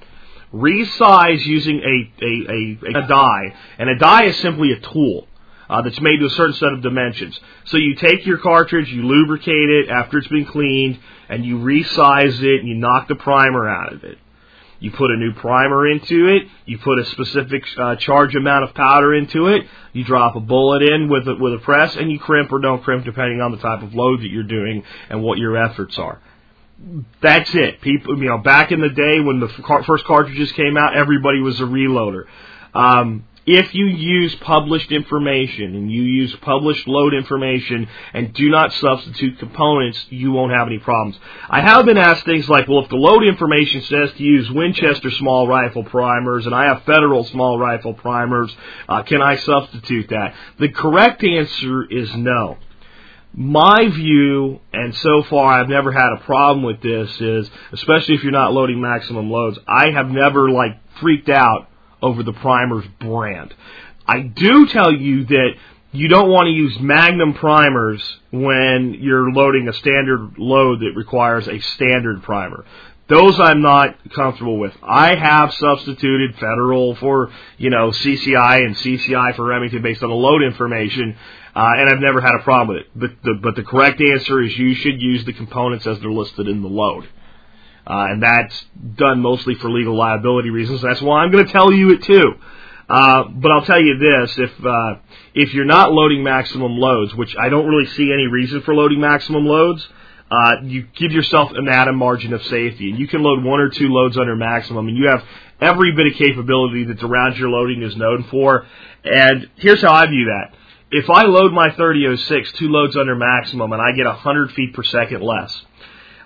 [0.53, 5.28] Resize using a, a, a, a die, and a die is simply a tool
[5.69, 7.39] uh, that's made to a certain set of dimensions.
[7.65, 12.41] So you take your cartridge, you lubricate it after it's been cleaned, and you resize
[12.41, 14.17] it, and you knock the primer out of it.
[14.81, 16.43] You put a new primer into it.
[16.65, 19.63] You put a specific uh, charge amount of powder into it.
[19.91, 22.81] You drop a bullet in with a, with a press, and you crimp or don't
[22.81, 26.21] crimp depending on the type of load that you're doing and what your efforts are.
[27.21, 27.81] That's it.
[27.81, 29.49] People, you know, back in the day when the
[29.85, 32.23] first cartridges came out, everybody was a reloader.
[32.73, 38.71] Um, if you use published information and you use published load information and do not
[38.73, 41.17] substitute components, you won't have any problems.
[41.49, 45.09] I have been asked things like, well, if the load information says to use Winchester
[45.09, 48.55] small rifle primers and I have Federal small rifle primers,
[48.87, 50.35] uh, can I substitute that?
[50.59, 52.57] The correct answer is no.
[53.33, 58.23] My view, and so far I've never had a problem with this, is especially if
[58.23, 61.67] you're not loading maximum loads, I have never like freaked out
[62.01, 63.53] over the primer's brand.
[64.07, 65.49] I do tell you that
[65.91, 71.47] you don't want to use Magnum primers when you're loading a standard load that requires
[71.47, 72.65] a standard primer.
[73.07, 74.73] Those I'm not comfortable with.
[74.83, 80.15] I have substituted Federal for, you know, CCI and CCI for Remington based on the
[80.15, 81.17] load information,
[81.55, 82.91] uh, and I've never had a problem with it.
[82.95, 86.47] But the, but the correct answer is you should use the components as they're listed
[86.47, 87.09] in the load.
[87.89, 90.81] Uh, and that's done mostly for legal liability reasons.
[90.81, 92.35] That's why I'm going to tell you it too.
[92.87, 94.95] Uh, but I'll tell you this: if uh,
[95.33, 98.99] if you're not loading maximum loads, which I don't really see any reason for loading
[98.99, 99.87] maximum loads,
[100.29, 103.69] uh, you give yourself an added margin of safety, and you can load one or
[103.69, 105.23] two loads under maximum, and you have
[105.59, 108.65] every bit of capability that the rounds you're loading is known for.
[109.03, 110.55] And here's how I view that:
[110.91, 114.83] if I load my 3006 two loads under maximum, and I get 100 feet per
[114.83, 115.59] second less,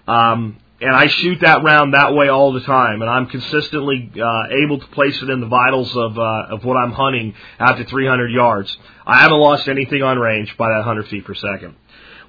[0.08, 4.44] um, and I shoot that round that way all the time, and I'm consistently uh,
[4.64, 7.86] able to place it in the vitals of uh, of what I'm hunting out to
[7.86, 8.76] 300 yards.
[9.06, 11.76] I haven't lost anything on range by that 100 feet per second.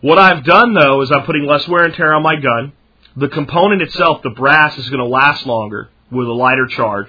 [0.00, 2.72] What I've done though is I'm putting less wear and tear on my gun.
[3.16, 7.08] The component itself, the brass, is going to last longer with a lighter charge.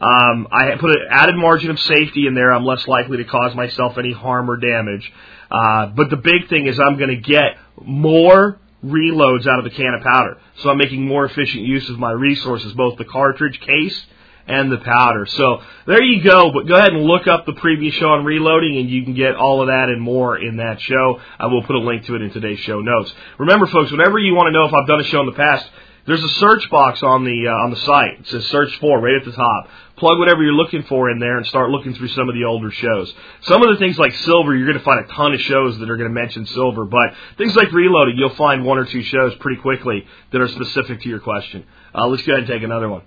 [0.00, 2.52] Um, I put an added margin of safety in there.
[2.52, 5.12] I'm less likely to cause myself any harm or damage.
[5.48, 9.70] Uh, but the big thing is I'm going to get more reloads out of the
[9.70, 10.38] can of powder.
[10.58, 14.06] So I'm making more efficient use of my resources, both the cartridge case
[14.46, 15.26] and the powder.
[15.26, 16.50] So there you go.
[16.52, 19.36] But go ahead and look up the previous show on reloading, and you can get
[19.36, 21.20] all of that and more in that show.
[21.38, 23.12] I will put a link to it in today's show notes.
[23.38, 25.68] Remember, folks, whenever you want to know if I've done a show in the past,
[26.06, 28.20] there's a search box on the uh, on the site.
[28.20, 29.68] It says "Search for" right at the top.
[29.96, 32.72] Plug whatever you're looking for in there and start looking through some of the older
[32.72, 33.14] shows.
[33.42, 35.88] Some of the things like silver, you're going to find a ton of shows that
[35.88, 39.34] are going to mention silver, but things like reloading, you'll find one or two shows
[39.36, 41.64] pretty quickly that are specific to your question.
[41.94, 43.02] Uh, let's go ahead and take another one.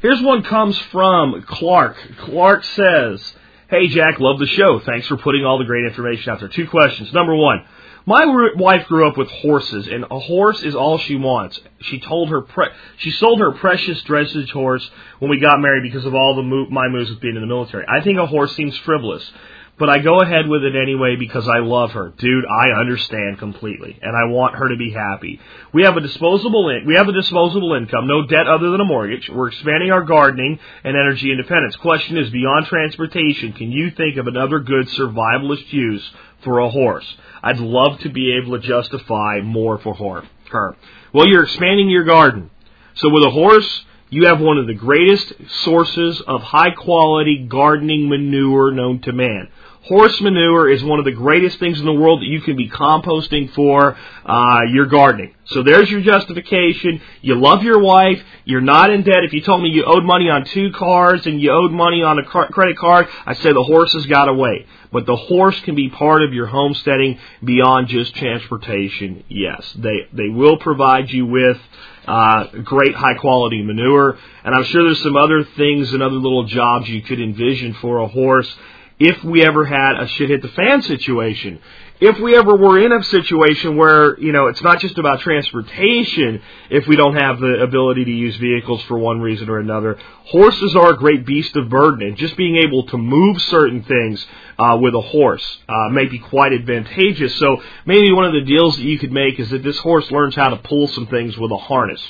[0.00, 1.96] Here's one comes from Clark.
[2.18, 3.34] Clark says,
[3.68, 4.80] "Hey Jack, love the show.
[4.80, 6.48] Thanks for putting all the great information out there.
[6.48, 7.12] Two questions.
[7.12, 7.64] Number one."
[8.08, 8.24] My
[8.56, 11.60] wife grew up with horses, and a horse is all she wants.
[11.82, 16.06] She told her pre- she sold her precious dressage horse when we got married because
[16.06, 17.84] of all the mo- my moves with being in the military.
[17.86, 19.30] I think a horse seems frivolous,
[19.78, 22.46] but I go ahead with it anyway because I love her, dude.
[22.46, 25.38] I understand completely, and I want her to be happy.
[25.74, 28.86] We have a disposable in- we have a disposable income, no debt other than a
[28.86, 29.28] mortgage.
[29.28, 31.76] We're expanding our gardening and energy independence.
[31.76, 33.52] Question is beyond transportation.
[33.52, 37.18] Can you think of another good survivalist use for a horse?
[37.42, 40.76] I'd love to be able to justify more for her.
[41.12, 42.50] Well, you're expanding your garden.
[42.94, 48.08] So with a horse, you have one of the greatest sources of high quality gardening
[48.08, 49.48] manure known to man.
[49.84, 52.68] Horse manure is one of the greatest things in the world that you can be
[52.68, 55.34] composting for uh, your gardening.
[55.46, 57.00] So there's your justification.
[57.22, 58.22] You love your wife.
[58.44, 59.24] You're not in debt.
[59.24, 62.18] If you told me you owed money on two cars and you owed money on
[62.18, 64.66] a credit card, I'd say the horse has got away.
[64.92, 69.24] But the horse can be part of your homesteading beyond just transportation.
[69.28, 71.58] Yes, they they will provide you with
[72.06, 76.44] uh, great high quality manure, and I'm sure there's some other things and other little
[76.44, 78.54] jobs you could envision for a horse
[78.98, 81.60] if we ever had a shit hit the fan situation.
[82.00, 86.40] if we ever were in a situation where, you know, it's not just about transportation
[86.70, 90.76] if we don't have the ability to use vehicles for one reason or another, horses
[90.76, 94.24] are a great beast of burden, and just being able to move certain things
[94.58, 97.34] uh, with a horse uh, may be quite advantageous.
[97.36, 100.36] So maybe one of the deals that you could make is that this horse learns
[100.36, 102.02] how to pull some things with a harness.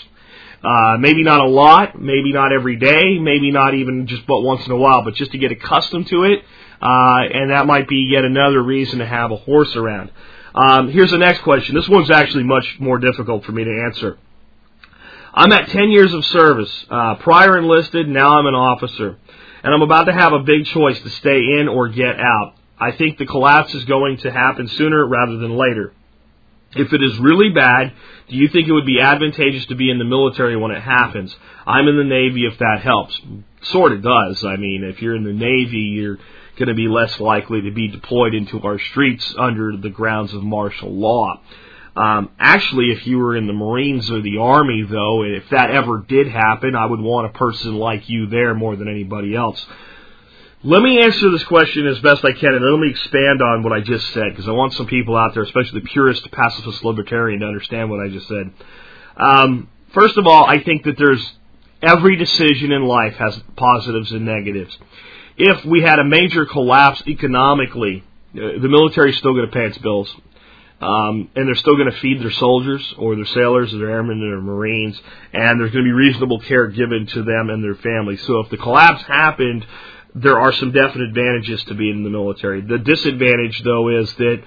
[0.63, 4.67] Uh, maybe not a lot, maybe not every day, maybe not even just but once
[4.67, 6.45] in a while, but just to get accustomed to it,
[6.81, 10.11] uh, and that might be yet another reason to have a horse around.
[10.55, 11.75] Um, here's the next question.
[11.75, 14.19] This one's actually much more difficult for me to answer.
[15.35, 19.19] I'm at 10 years of service, uh, prior enlisted, now I'm an officer,
[19.63, 22.55] and I'm about to have a big choice to stay in or get out.
[22.81, 25.93] I think the collapse is going to happen sooner rather than later.
[26.73, 27.93] If it is really bad,
[28.29, 31.35] do you think it would be advantageous to be in the military when it happens?
[31.67, 33.21] I'm in the Navy if that helps.
[33.63, 34.45] Sort of does.
[34.45, 36.19] I mean, if you're in the Navy, you're
[36.59, 40.43] going to be less likely to be deployed into our streets under the grounds of
[40.43, 41.41] martial law.
[41.97, 46.05] Um, actually, if you were in the Marines or the Army, though, if that ever
[46.07, 49.65] did happen, I would want a person like you there more than anybody else.
[50.63, 53.73] Let me answer this question as best I can, and let me expand on what
[53.73, 57.41] I just said, because I want some people out there, especially the purist pacifist libertarian,
[57.41, 58.53] to understand what I just said.
[59.17, 61.33] Um, first of all, I think that there's
[61.81, 64.77] every decision in life has positives and negatives.
[65.39, 68.03] If we had a major collapse economically,
[68.35, 70.13] uh, the military is still going to pay its bills.
[70.81, 74.23] Um, and they're still going to feed their soldiers or their sailors or their airmen
[74.23, 75.01] or their marines,
[75.33, 78.23] and there's going to be reasonable care given to them and their families.
[78.23, 79.67] So if the collapse happened,
[80.15, 82.61] there are some definite advantages to being in the military.
[82.61, 84.43] The disadvantage, though, is that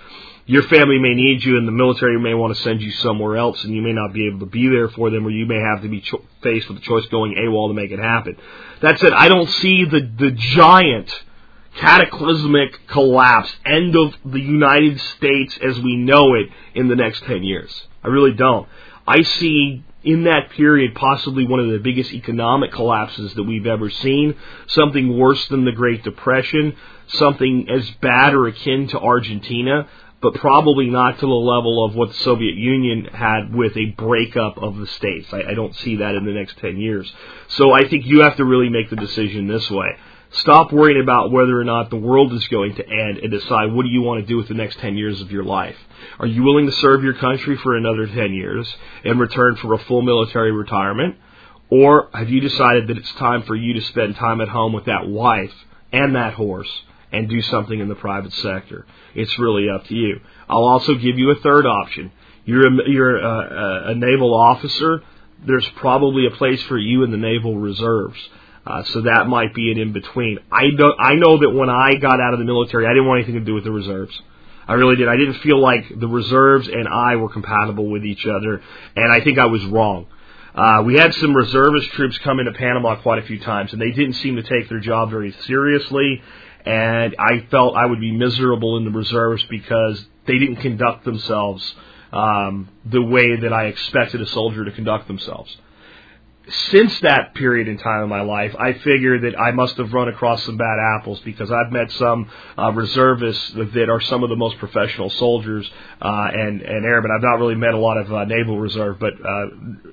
[0.46, 3.64] your family may need you and the military may want to send you somewhere else
[3.64, 5.82] and you may not be able to be there for them or you may have
[5.82, 8.36] to be cho- faced with the choice going AWOL to make it happen.
[8.82, 11.12] That said, I don't see the, the giant
[11.78, 17.44] cataclysmic collapse, end of the United States as we know it in the next 10
[17.44, 17.72] years.
[18.04, 18.68] I really don't.
[19.08, 23.90] I see in that period possibly one of the biggest economic collapses that we've ever
[23.90, 24.36] seen,
[24.68, 26.76] something worse than the Great Depression,
[27.08, 29.88] something as bad or akin to Argentina,
[30.22, 34.58] but probably not to the level of what the Soviet Union had with a breakup
[34.58, 35.28] of the states.
[35.34, 37.12] I, I don't see that in the next 10 years.
[37.50, 39.98] So I think you have to really make the decision this way.
[40.34, 43.84] Stop worrying about whether or not the world is going to end and decide what
[43.84, 45.76] do you want to do with the next 10 years of your life.
[46.20, 49.80] Are you willing to serve your country for another 10 years in return for a
[49.80, 51.18] full military retirement?
[51.70, 54.86] Or have you decided that it's time for you to spend time at home with
[54.86, 55.54] that wife
[55.92, 56.70] and that horse
[57.12, 58.86] and do something in the private sector?
[59.16, 60.22] It's really up to you.
[60.50, 62.12] I'll also give you a third option.
[62.46, 65.04] You're a, you're a, a, naval officer.
[65.46, 68.18] There's probably a place for you in the naval reserves.
[68.66, 70.40] Uh, so that might be an in between.
[70.52, 73.20] I don't, I know that when I got out of the military, I didn't want
[73.20, 74.20] anything to do with the reserves.
[74.68, 75.08] I really did.
[75.08, 78.62] I didn't feel like the reserves and I were compatible with each other,
[78.96, 80.08] and I think I was wrong.
[80.54, 83.92] Uh, we had some reservist troops come into Panama quite a few times, and they
[83.92, 86.22] didn't seem to take their job very seriously.
[86.66, 91.76] And I felt I would be miserable in the reserves because they didn't conduct themselves
[92.12, 95.56] um, the way that I expected a soldier to conduct themselves
[96.50, 100.08] since that period in time in my life, I figure that I must have run
[100.08, 104.36] across some bad apples because I've met some uh, reservists that are some of the
[104.36, 105.70] most professional soldiers
[106.02, 107.12] uh, and and airmen.
[107.16, 109.46] I've not really met a lot of uh, naval reserve, but uh,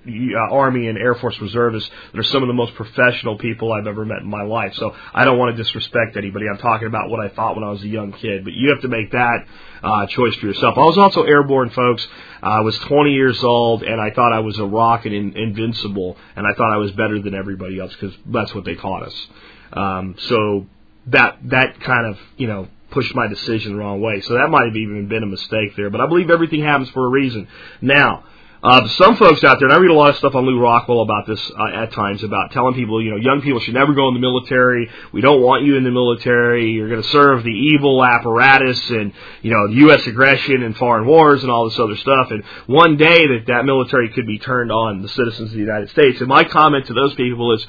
[0.08, 3.87] uh, Army and Air Force reservists that are some of the most professional people I've
[3.87, 4.74] ever met in my life.
[4.74, 6.46] So I don't want to disrespect anybody.
[6.50, 8.80] I'm talking about what I thought when I was a young kid, but you have
[8.82, 9.44] to make that
[9.82, 10.76] uh, choice for yourself.
[10.76, 12.06] I was also airborne, folks.
[12.42, 16.46] I was 20 years old, and I thought I was a rock and invincible, and
[16.46, 19.28] I thought I was better than everybody else because that's what they taught us.
[19.72, 20.66] Um, so
[21.08, 24.20] that that kind of you know pushed my decision the wrong way.
[24.22, 25.90] So that might have even been a mistake there.
[25.90, 27.48] But I believe everything happens for a reason.
[27.82, 28.24] Now,
[28.60, 31.02] uh, some folks out there, and I read a lot of stuff on Lew Rockwell
[31.02, 34.08] about this uh, at times, about telling people, you know, young people should never go
[34.08, 34.90] in the military.
[35.12, 36.72] We don't want you in the military.
[36.72, 40.04] You're going to serve the evil apparatus and, you know, U.S.
[40.08, 42.32] aggression and foreign wars and all this other stuff.
[42.32, 45.90] And one day that that military could be turned on the citizens of the United
[45.90, 46.18] States.
[46.18, 47.64] And my comment to those people is,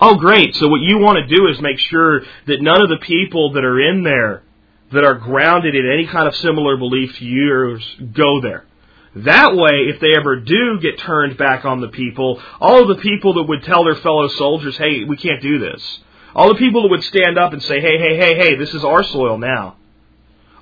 [0.00, 0.56] oh, great.
[0.56, 3.64] So what you want to do is make sure that none of the people that
[3.64, 4.42] are in there
[4.90, 8.66] that are grounded in any kind of similar belief to yours go there.
[9.14, 13.34] That way, if they ever do get turned back on the people, all the people
[13.34, 16.00] that would tell their fellow soldiers, hey, we can't do this.
[16.34, 18.84] All the people that would stand up and say, hey, hey, hey, hey, this is
[18.84, 19.76] our soil now.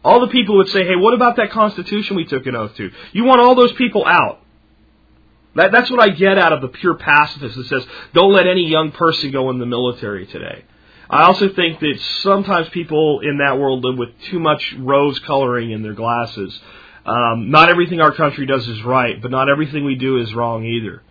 [0.03, 2.91] All the people would say, hey, what about that Constitution we took an oath to?
[3.13, 4.41] You want all those people out.
[5.55, 8.67] That, that's what I get out of the pure pacifist that says, don't let any
[8.67, 10.65] young person go in the military today.
[11.09, 15.73] I also think that sometimes people in that world live with too much rose coloring
[15.73, 16.59] in their glasses.
[17.05, 20.65] Um, not everything our country does is right, but not everything we do is wrong
[20.65, 21.03] either.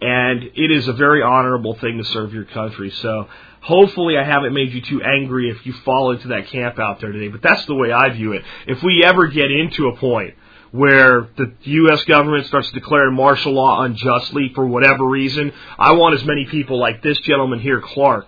[0.00, 2.90] And it is a very honorable thing to serve your country.
[2.90, 3.28] So
[3.60, 7.12] hopefully I haven't made you too angry if you fall into that camp out there
[7.12, 7.28] today.
[7.28, 8.42] But that's the way I view it.
[8.66, 10.34] If we ever get into a point
[10.72, 12.02] where the U.S.
[12.04, 17.02] government starts declaring martial law unjustly for whatever reason, I want as many people like
[17.02, 18.26] this gentleman here, Clark,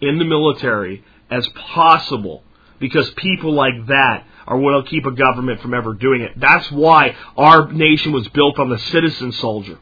[0.00, 2.44] in the military as possible
[2.78, 6.38] because people like that are what will keep a government from ever doing it.
[6.38, 9.78] That's why our nation was built on the citizen soldier.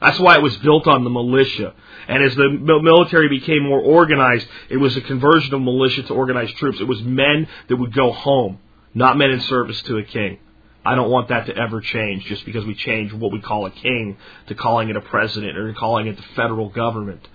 [0.00, 1.74] That's why it was built on the militia.
[2.08, 2.50] And as the
[2.82, 6.80] military became more organized, it was a conversion of militia to organized troops.
[6.80, 8.58] It was men that would go home,
[8.92, 10.38] not men in service to a king.
[10.84, 13.70] I don't want that to ever change just because we change what we call a
[13.70, 17.26] king to calling it a president or calling it the federal government.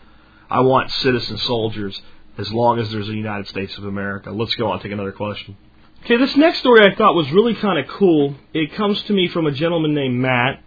[0.50, 2.00] I want citizen soldiers
[2.38, 4.30] as long as there's a United States of America.
[4.30, 5.58] Let's go on take another question.
[6.04, 8.34] Okay, this next story I thought was really kind of cool.
[8.54, 10.64] It comes to me from a gentleman named Matt,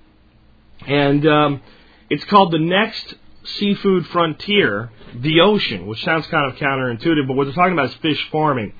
[0.86, 1.62] and um,
[2.10, 3.14] it's called The Next
[3.44, 7.94] Seafood Frontier, the Ocean, which sounds kind of counterintuitive, but what they're talking about is
[7.96, 8.72] fish farming.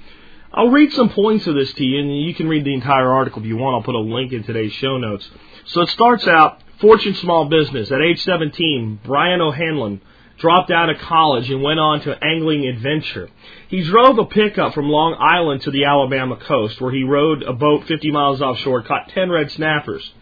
[0.53, 3.41] I'll read some points of this to you, and you can read the entire article
[3.43, 3.75] if you want.
[3.75, 5.29] I'll put a link in today's show notes.
[5.65, 7.91] So it starts out Fortune Small Business.
[7.91, 10.03] At age 17, Brian O'Hanlon
[10.43, 13.31] dropped out of college and went on to angling adventure.
[13.69, 17.53] He drove a pickup from Long Island to the Alabama coast, where he rowed a
[17.53, 20.13] boat 50 miles offshore, caught 10 red snappers.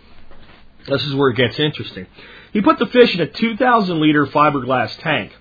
[0.86, 2.06] This is where it gets interesting.
[2.52, 5.32] He put the fish in a 2,000 liter fiberglass tank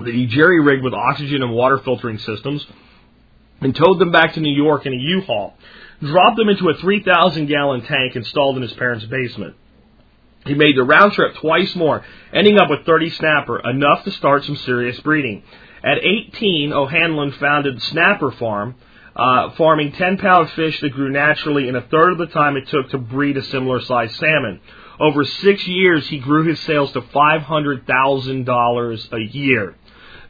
[0.00, 2.66] that he jerry rigged with oxygen and water filtering systems
[3.60, 5.54] and towed them back to New York in a U-Haul,
[6.00, 9.56] dropped them into a 3,000 gallon tank installed in his parents' basement.
[10.46, 14.44] He made the round trip twice more, ending up with 30 snapper, enough to start
[14.44, 15.42] some serious breeding.
[15.82, 18.76] At 18, O'Hanlon founded Snapper Farm,
[19.16, 22.66] uh, farming 10 pound fish that grew naturally in a third of the time it
[22.68, 24.60] took to breed a similar sized salmon.
[24.98, 29.74] Over six years, he grew his sales to $500,000 a year.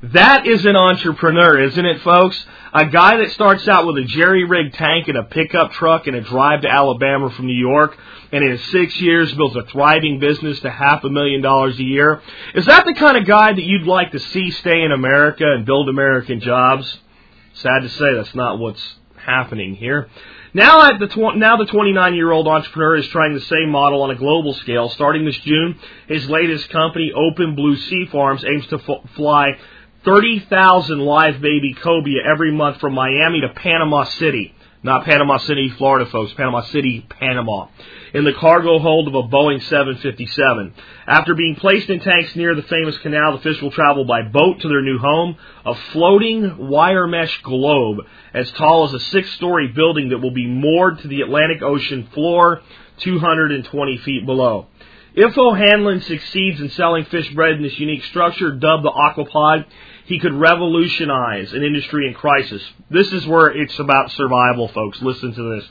[0.02, 2.42] That is an entrepreneur, isn't it, folks?
[2.72, 6.16] A guy that starts out with a jerry rig tank and a pickup truck and
[6.16, 7.98] a drive to Alabama from New York,
[8.32, 12.22] and in six years builds a thriving business to half a million dollars a year.
[12.54, 15.66] Is that the kind of guy that you'd like to see stay in America and
[15.66, 16.98] build American jobs?
[17.52, 20.08] Sad to say, that's not what's happening here.
[20.54, 24.02] Now, at the tw- now the 29 year old entrepreneur is trying the same model
[24.02, 24.88] on a global scale.
[24.88, 29.56] Starting this June, his latest company, Open Blue Sea Farms, aims to f- fly
[30.04, 34.54] 30,000 live baby cobia every month from Miami to Panama City.
[34.82, 36.32] Not Panama City, Florida, folks.
[36.32, 37.66] Panama City, Panama.
[38.14, 40.72] In the cargo hold of a Boeing 757.
[41.06, 44.60] After being placed in tanks near the famous canal, the fish will travel by boat
[44.60, 45.36] to their new home,
[45.66, 47.98] a floating wire mesh globe
[48.32, 52.08] as tall as a six story building that will be moored to the Atlantic Ocean
[52.14, 52.62] floor
[53.00, 54.66] 220 feet below.
[55.12, 59.66] If O'Hanlon succeeds in selling fish bred in this unique structure, dubbed the Aquapod,
[60.10, 62.60] he could revolutionize an industry in crisis.
[62.90, 65.00] This is where it's about survival, folks.
[65.00, 65.70] Listen to this.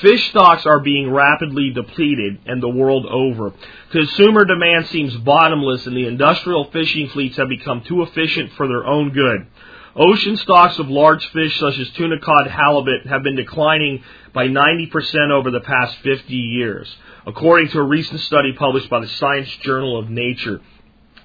[0.00, 3.52] Fish stocks are being rapidly depleted and the world over.
[3.90, 8.86] Consumer demand seems bottomless and the industrial fishing fleets have become too efficient for their
[8.86, 9.48] own good.
[9.96, 15.32] Ocean stocks of large fish such as tuna cod halibut have been declining by 90%
[15.32, 19.98] over the past 50 years, according to a recent study published by the Science Journal
[19.98, 20.60] of Nature.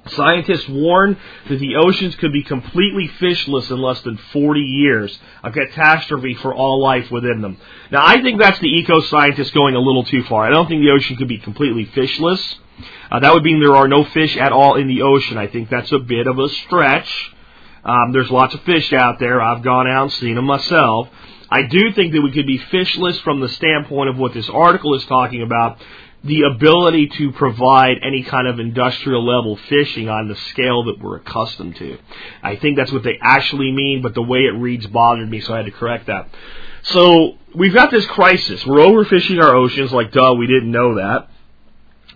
[0.09, 1.17] Scientists warn
[1.49, 6.53] that the oceans could be completely fishless in less than 40 years, a catastrophe for
[6.53, 7.57] all life within them.
[7.91, 10.45] Now, I think that's the eco-scientists going a little too far.
[10.45, 12.55] I don't think the ocean could be completely fishless.
[13.11, 15.37] Uh, that would mean there are no fish at all in the ocean.
[15.37, 17.33] I think that's a bit of a stretch.
[17.83, 19.41] Um, there's lots of fish out there.
[19.41, 21.09] I've gone out and seen them myself.
[21.49, 24.93] I do think that we could be fishless from the standpoint of what this article
[24.93, 25.81] is talking about,
[26.23, 31.17] the ability to provide any kind of industrial level fishing on the scale that we're
[31.17, 31.97] accustomed to.
[32.43, 35.53] I think that's what they actually mean, but the way it reads bothered me, so
[35.53, 36.27] I had to correct that.
[36.83, 38.65] So we've got this crisis.
[38.65, 41.29] We're overfishing our oceans, like duh, we didn't know that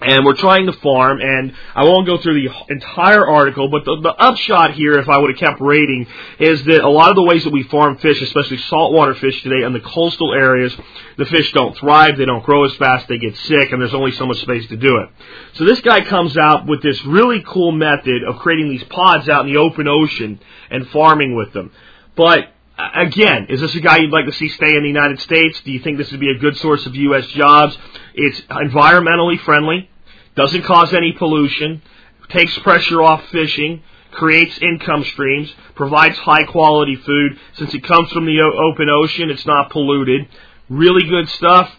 [0.03, 3.99] and we're trying to farm, and I won't go through the entire article, but the,
[4.01, 6.07] the upshot here, if I would have kept rating,
[6.39, 9.65] is that a lot of the ways that we farm fish, especially saltwater fish today,
[9.65, 10.75] in the coastal areas,
[11.17, 14.11] the fish don't thrive, they don't grow as fast, they get sick, and there's only
[14.11, 15.09] so much space to do it.
[15.53, 19.45] So this guy comes out with this really cool method of creating these pods out
[19.45, 20.39] in the open ocean
[20.69, 21.71] and farming with them.
[22.15, 25.61] But again, is this a guy you'd like to see stay in the United States?
[25.61, 27.27] Do you think this would be a good source of U.S.
[27.27, 27.77] jobs?
[28.13, 29.89] It's environmentally friendly,
[30.35, 31.81] doesn't cause any pollution,
[32.29, 37.39] takes pressure off fishing, creates income streams, provides high quality food.
[37.53, 40.27] Since it comes from the open ocean, it's not polluted.
[40.69, 41.69] Really good stuff,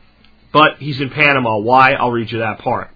[0.52, 1.58] but he's in Panama.
[1.58, 1.92] Why?
[1.92, 2.93] I'll read you that part.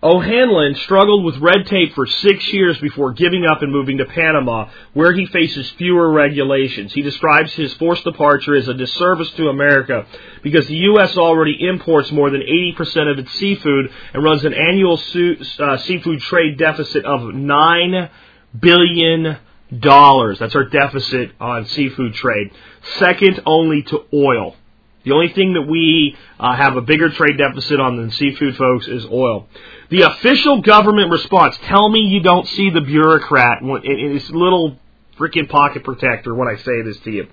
[0.00, 4.68] O'Hanlon struggled with red tape for six years before giving up and moving to Panama,
[4.92, 6.92] where he faces fewer regulations.
[6.92, 10.06] He describes his forced departure as a disservice to America
[10.42, 11.16] because the U.S.
[11.16, 16.20] already imports more than 80% of its seafood and runs an annual su- uh, seafood
[16.20, 18.10] trade deficit of $9
[18.60, 19.36] billion.
[19.70, 22.52] That's our deficit on seafood trade.
[22.98, 24.54] Second only to oil.
[25.08, 28.86] The only thing that we uh, have a bigger trade deficit on than seafood, folks,
[28.86, 29.48] is oil.
[29.88, 31.56] The official government response.
[31.62, 34.76] Tell me you don't see the bureaucrat in his little
[35.18, 37.26] freaking pocket protector when I say this to you.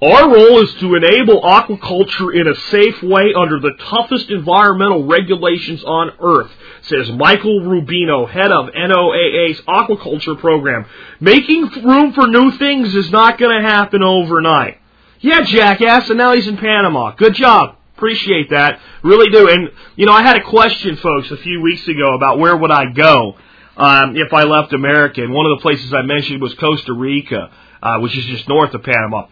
[0.00, 5.82] Our role is to enable aquaculture in a safe way under the toughest environmental regulations
[5.82, 6.52] on earth,
[6.82, 10.86] says Michael Rubino, head of NOAA's aquaculture program.
[11.18, 14.79] Making room for new things is not going to happen overnight.
[15.20, 17.12] Yeah, jackass, and now he's in Panama.
[17.14, 17.76] Good job.
[17.96, 18.80] Appreciate that.
[19.02, 19.48] Really do.
[19.48, 22.70] And, you know, I had a question, folks, a few weeks ago about where would
[22.70, 23.36] I go
[23.76, 25.22] um, if I left America.
[25.22, 27.50] And one of the places I mentioned was Costa Rica,
[27.82, 29.26] uh, which is just north of Panama.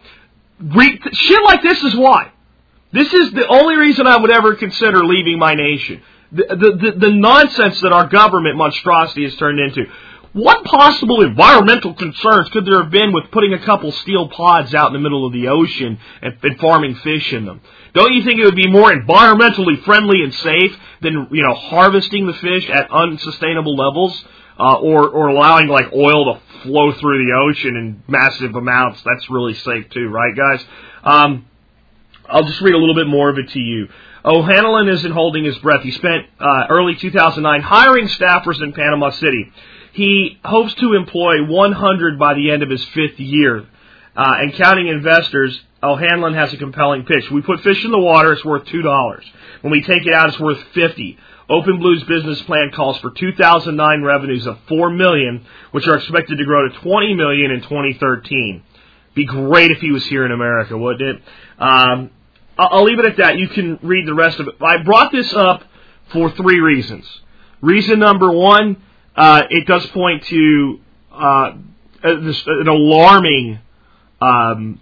[0.59, 2.31] Re- shit like this is why.
[2.91, 6.01] This is the only reason I would ever consider leaving my nation.
[6.31, 9.89] The, the, the, the nonsense that our government monstrosity has turned into.
[10.33, 14.87] What possible environmental concerns could there have been with putting a couple steel pods out
[14.87, 17.61] in the middle of the ocean and, and farming fish in them?
[17.93, 22.27] Don't you think it would be more environmentally friendly and safe than you know harvesting
[22.27, 24.23] the fish at unsustainable levels,
[24.59, 29.01] uh, or or allowing like oil to flow through the ocean in massive amounts?
[29.03, 30.65] That's really safe too, right, guys?
[31.03, 31.47] Um,
[32.29, 33.87] I'll just read a little bit more of it to you.
[34.23, 35.81] O'Hanlon isn't holding his breath.
[35.81, 39.51] He spent uh, early 2009 hiring staffers in Panama City.
[39.93, 43.67] He hopes to employ 100 by the end of his fifth year.
[44.15, 47.29] Uh, and counting investors, O'Hanlon has a compelling pitch.
[47.31, 49.23] We put fish in the water, it's worth $2.
[49.61, 51.17] When we take it out, it's worth 50
[51.49, 56.45] Open Blue's business plan calls for 2009 revenues of 4 million, which are expected to
[56.45, 58.63] grow to 20 million in 2013.
[59.15, 61.23] Be great if he was here in America, wouldn't it?
[61.57, 62.11] Um,
[62.57, 63.39] I'll leave it at that.
[63.39, 64.55] You can read the rest of it.
[64.61, 65.63] I brought this up
[66.11, 67.05] for three reasons.
[67.61, 68.83] Reason number one,
[69.15, 70.79] uh, it does point to
[71.11, 71.51] uh,
[72.03, 73.59] an alarming
[74.21, 74.81] um,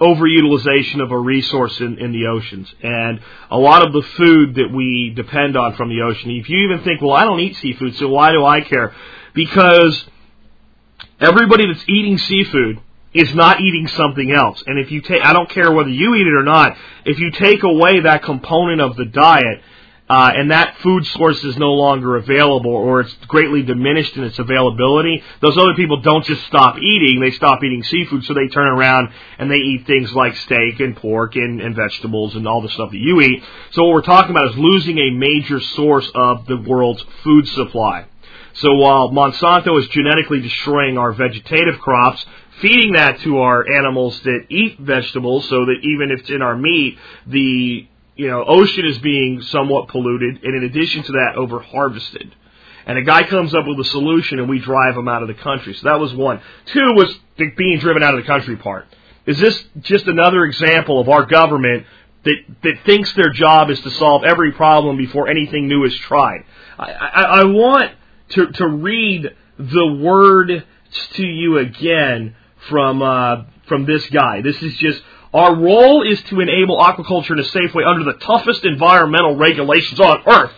[0.00, 4.70] overutilization of a resource in, in the oceans and a lot of the food that
[4.72, 6.30] we depend on from the ocean.
[6.32, 8.94] If you even think, well, I don't eat seafood, so why do I care?
[9.34, 10.04] Because
[11.18, 12.80] everybody that's eating seafood
[13.14, 14.62] is not eating something else.
[14.66, 16.76] And if you take, I don't care whether you eat it or not,
[17.06, 19.62] if you take away that component of the diet,
[20.08, 24.38] uh, and that food source is no longer available or it's greatly diminished in its
[24.38, 28.68] availability, those other people don't just stop eating, they stop eating seafood, so they turn
[28.68, 32.68] around and they eat things like steak and pork and, and vegetables and all the
[32.68, 33.42] stuff that you eat.
[33.72, 38.06] So what we're talking about is losing a major source of the world's food supply.
[38.54, 42.24] So while Monsanto is genetically destroying our vegetative crops,
[42.62, 46.56] feeding that to our animals that eat vegetables so that even if it's in our
[46.56, 46.96] meat,
[47.26, 47.86] the
[48.16, 52.34] you know, ocean is being somewhat polluted, and in addition to that, over harvested.
[52.86, 55.34] And a guy comes up with a solution, and we drive him out of the
[55.34, 55.74] country.
[55.74, 56.40] So that was one.
[56.66, 58.86] Two was the being driven out of the country part.
[59.26, 61.84] Is this just another example of our government
[62.24, 66.44] that that thinks their job is to solve every problem before anything new is tried?
[66.78, 67.92] I, I, I want
[68.30, 70.64] to to read the word
[71.14, 72.36] to you again
[72.68, 74.42] from uh, from this guy.
[74.42, 75.02] This is just
[75.34, 80.00] our role is to enable aquaculture in a safe way under the toughest environmental regulations
[80.00, 80.54] on earth.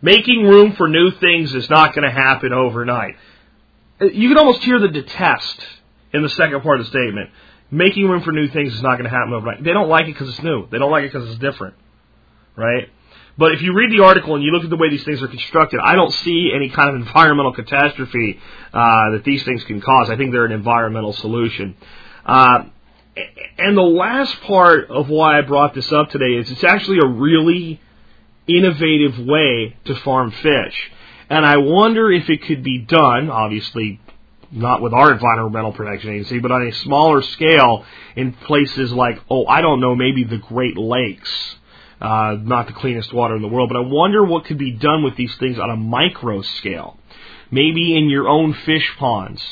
[0.00, 3.16] Making room for new things is not going to happen overnight.
[4.00, 5.60] You can almost hear the detest
[6.12, 7.30] in the second part of the statement.
[7.70, 9.64] Making room for new things is not going to happen overnight.
[9.64, 10.68] They don't like it because it's new.
[10.70, 11.74] They don't like it because it's different.
[12.56, 12.88] Right?
[13.36, 15.28] But if you read the article and you look at the way these things are
[15.28, 18.40] constructed, I don't see any kind of environmental catastrophe
[18.72, 20.10] uh, that these things can cause.
[20.10, 21.76] I think they're an environmental solution.
[22.24, 22.64] Uh,
[23.58, 27.06] and the last part of why I brought this up today is it's actually a
[27.06, 27.80] really
[28.46, 30.90] innovative way to farm fish.
[31.30, 34.00] And I wonder if it could be done, obviously
[34.50, 37.84] not with our environmental protection agency, but on a smaller scale
[38.16, 41.56] in places like, oh, I don't know, maybe the Great Lakes.
[42.00, 45.02] Uh, not the cleanest water in the world, but I wonder what could be done
[45.02, 46.96] with these things on a micro scale.
[47.50, 49.42] Maybe in your own fish ponds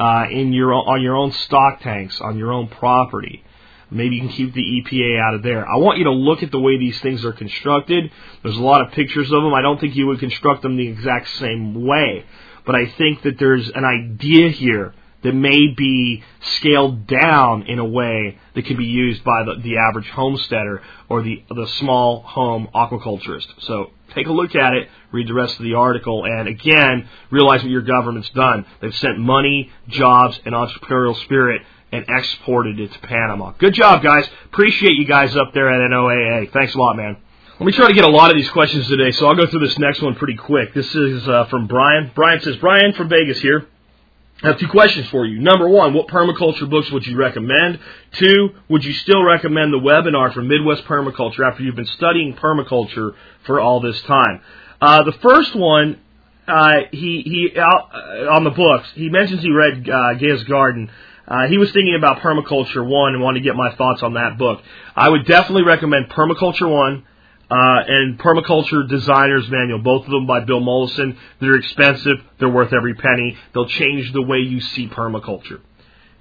[0.00, 3.44] uh, in your on your own stock tanks on your own property.
[3.90, 5.68] Maybe you can keep the EPA out of there.
[5.68, 8.10] I want you to look at the way these things are constructed.
[8.42, 9.52] There's a lot of pictures of them.
[9.52, 12.24] I don't think you would construct them the exact same way,
[12.64, 16.22] but I think that there's an idea here that may be
[16.56, 21.22] scaled down in a way that can be used by the, the average homesteader or
[21.22, 23.48] the the small home aquaculturist.
[23.60, 27.62] So take a look at it, read the rest of the article, and again, realize
[27.62, 28.64] what your government's done.
[28.80, 31.62] They've sent money, jobs, and entrepreneurial spirit
[31.92, 33.52] and exported it to Panama.
[33.58, 34.28] Good job, guys.
[34.46, 36.52] Appreciate you guys up there at NOAA.
[36.52, 37.16] Thanks a lot, man.
[37.58, 39.60] Let me try to get a lot of these questions today, so I'll go through
[39.60, 40.72] this next one pretty quick.
[40.72, 42.10] This is uh, from Brian.
[42.14, 43.66] Brian says, Brian from Vegas here.
[44.42, 45.38] I have two questions for you.
[45.38, 47.78] Number one, what permaculture books would you recommend?
[48.12, 53.12] Two, would you still recommend the webinar from Midwest Permaculture after you've been studying permaculture
[53.44, 54.40] for all this time?
[54.80, 56.00] Uh, the first one,
[56.48, 58.88] uh, he he out uh, on the books.
[58.94, 60.90] He mentions he read uh, Gaia's Garden.
[61.28, 64.38] Uh, he was thinking about Permaculture One and wanted to get my thoughts on that
[64.38, 64.62] book.
[64.96, 67.04] I would definitely recommend Permaculture One
[67.50, 71.18] uh, and Permaculture Designer's Manual, both of them by Bill Mollison.
[71.40, 72.18] They're expensive.
[72.38, 73.36] They're worth every penny.
[73.52, 75.60] They'll change the way you see permaculture.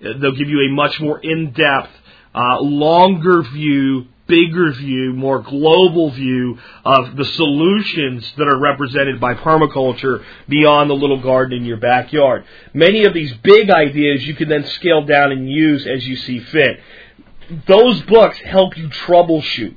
[0.03, 1.91] Uh, They'll give you a much more in-depth,
[2.33, 9.33] uh, longer view, bigger view, more global view of the solutions that are represented by
[9.33, 12.45] permaculture beyond the little garden in your backyard.
[12.73, 16.39] Many of these big ideas you can then scale down and use as you see
[16.39, 16.79] fit.
[17.67, 19.75] Those books help you troubleshoot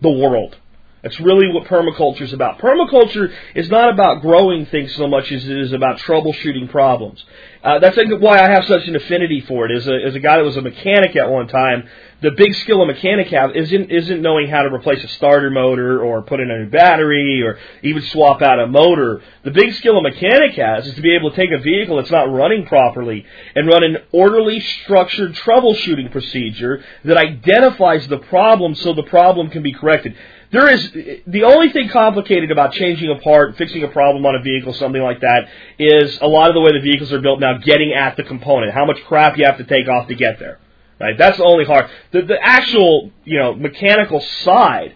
[0.00, 0.56] the world.
[1.04, 2.60] That's really what permaculture is about.
[2.60, 7.22] Permaculture is not about growing things so much as it is about troubleshooting problems.
[7.62, 9.76] Uh, that's why I have such an affinity for it.
[9.76, 11.86] As a, as a guy that was a mechanic at one time,
[12.22, 16.02] the big skill a mechanic have isn't isn't knowing how to replace a starter motor
[16.02, 19.20] or put in a new battery or even swap out a motor.
[19.44, 22.10] The big skill a mechanic has is to be able to take a vehicle that's
[22.10, 28.94] not running properly and run an orderly, structured troubleshooting procedure that identifies the problem so
[28.94, 30.16] the problem can be corrected.
[30.54, 30.88] There is
[31.26, 35.02] the only thing complicated about changing a part, fixing a problem on a vehicle, something
[35.02, 35.48] like that,
[35.80, 37.58] is a lot of the way the vehicles are built now.
[37.58, 40.60] Getting at the component, how much crap you have to take off to get there.
[41.00, 41.18] Right?
[41.18, 41.90] That's the only hard.
[42.12, 44.94] The, the actual, you know, mechanical side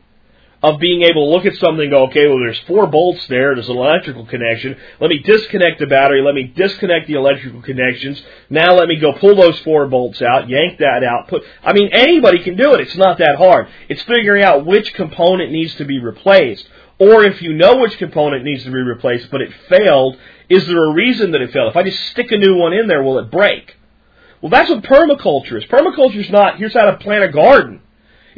[0.62, 3.54] of being able to look at something and go, okay, well, there's four bolts there.
[3.54, 4.76] There's an electrical connection.
[5.00, 6.20] Let me disconnect the battery.
[6.20, 8.20] Let me disconnect the electrical connections.
[8.50, 11.28] Now let me go pull those four bolts out, yank that out.
[11.28, 11.44] Put.
[11.62, 12.80] I mean, anybody can do it.
[12.80, 13.68] It's not that hard.
[13.88, 16.68] It's figuring out which component needs to be replaced.
[16.98, 20.16] Or if you know which component needs to be replaced, but it failed,
[20.48, 21.70] is there a reason that it failed?
[21.70, 23.76] If I just stick a new one in there, will it break?
[24.40, 25.64] Well, that's what permaculture is.
[25.66, 27.82] Permaculture is not here's how to plant a garden.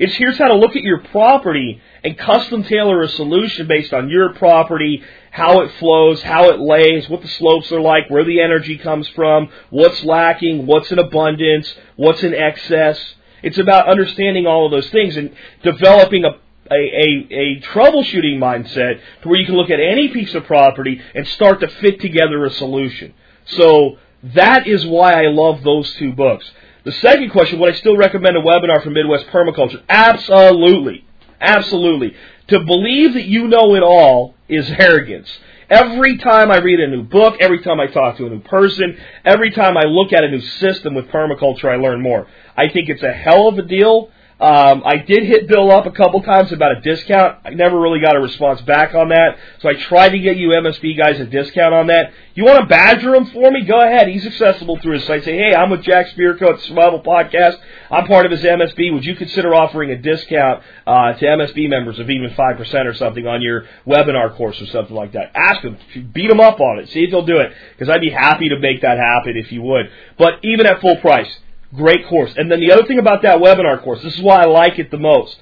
[0.00, 4.08] It's here's how to look at your property and custom tailor a solution based on
[4.08, 8.40] your property, how it flows, how it lays, what the slopes are like, where the
[8.40, 12.98] energy comes from, what's lacking, what's in abundance, what's in excess.
[13.42, 16.30] It's about understanding all of those things and developing a
[16.70, 21.00] a, a, a troubleshooting mindset to where you can look at any piece of property
[21.14, 23.12] and start to fit together a solution.
[23.44, 26.48] So that is why I love those two books.
[26.90, 29.80] The second question, would I still recommend a webinar from Midwest Permaculture?
[29.88, 31.04] Absolutely.
[31.40, 32.16] Absolutely.
[32.48, 35.30] To believe that you know it all is arrogance.
[35.68, 38.98] Every time I read a new book, every time I talk to a new person,
[39.24, 42.26] every time I look at a new system with permaculture, I learn more.
[42.56, 44.10] I think it's a hell of a deal.
[44.40, 47.38] Um, I did hit Bill up a couple times about a discount.
[47.44, 50.48] I never really got a response back on that, so I tried to get you
[50.48, 52.12] MSB guys a discount on that.
[52.34, 53.66] You want to badger him for me?
[53.66, 54.08] Go ahead.
[54.08, 55.24] He's accessible through his site.
[55.24, 57.56] Say, hey, I'm with Jack Spirko at Survival Podcast.
[57.90, 58.94] I'm part of his MSB.
[58.94, 62.94] Would you consider offering a discount uh, to MSB members of even five percent or
[62.94, 65.32] something on your webinar course or something like that?
[65.34, 65.76] Ask him.
[66.14, 66.88] Beat him up on it.
[66.88, 69.60] See if he'll do it, because I'd be happy to make that happen if you
[69.60, 69.90] would.
[70.16, 71.28] But even at full price.
[71.74, 72.32] Great course.
[72.36, 74.90] And then the other thing about that webinar course, this is why I like it
[74.90, 75.40] the most.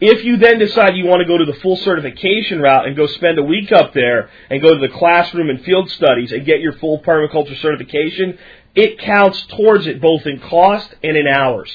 [0.00, 3.06] If you then decide you want to go to the full certification route and go
[3.06, 6.60] spend a week up there and go to the classroom and field studies and get
[6.60, 8.38] your full permaculture certification,
[8.74, 11.72] it counts towards it both in cost and in hours.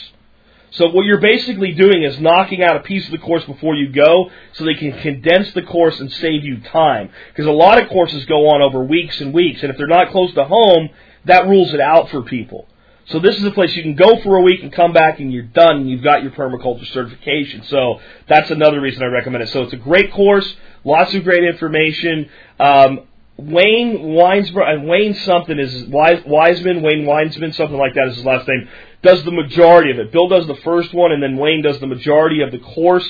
[0.69, 3.91] So what you're basically doing is knocking out a piece of the course before you
[3.91, 7.09] go so they can condense the course and save you time.
[7.29, 10.11] Because a lot of courses go on over weeks and weeks, and if they're not
[10.11, 10.89] close to home,
[11.25, 12.67] that rules it out for people.
[13.07, 15.33] So this is a place you can go for a week and come back and
[15.33, 17.63] you're done and you've got your permaculture certification.
[17.63, 19.49] So that's another reason I recommend it.
[19.49, 22.29] So it's a great course, lots of great information.
[22.59, 23.01] Um,
[23.37, 28.47] Wayne Weinsberg, uh, Wayne something is Wiseman, Wayne Weinsman, something like that is his last
[28.47, 28.69] name,
[29.01, 30.11] does the majority of it.
[30.11, 33.09] Bill does the first one and then Wayne does the majority of the course.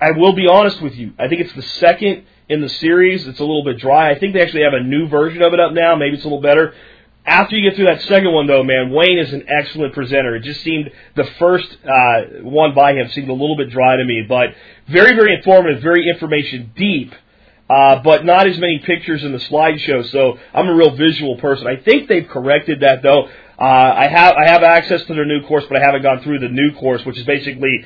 [0.00, 1.12] I will be honest with you.
[1.18, 3.26] I think it's the second in the series.
[3.26, 4.10] It's a little bit dry.
[4.10, 5.96] I think they actually have a new version of it up now.
[5.96, 6.74] Maybe it's a little better
[7.24, 10.34] After you get through that second one, though, man, Wayne is an excellent presenter.
[10.34, 14.04] It just seemed the first uh, one by him seemed a little bit dry to
[14.04, 14.48] me, but
[14.88, 17.14] very, very informative, very information deep,
[17.70, 20.04] uh, but not as many pictures in the slideshow.
[20.10, 21.68] So I'm a real visual person.
[21.68, 23.28] I think they've corrected that, though.
[23.56, 26.40] Uh, I have I have access to their new course, but I haven't gone through
[26.40, 27.84] the new course, which is basically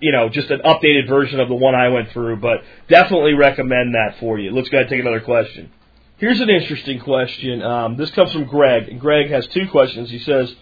[0.00, 2.36] you know just an updated version of the one I went through.
[2.36, 4.52] But definitely recommend that for you.
[4.52, 5.70] Let's go ahead and take another question.
[6.18, 7.62] Here's an interesting question.
[7.62, 8.98] Um, this comes from Greg.
[8.98, 10.10] Greg has two questions.
[10.10, 10.52] He says,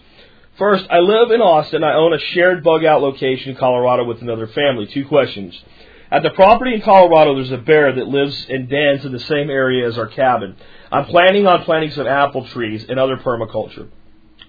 [0.59, 1.83] First, I live in Austin.
[1.83, 4.85] I own a shared bug out location in Colorado with another family.
[4.85, 5.59] Two questions.
[6.11, 9.49] At the property in Colorado, there's a bear that lives and dens in the same
[9.49, 10.57] area as our cabin.
[10.91, 13.89] I'm planning on planting some apple trees and other permaculture.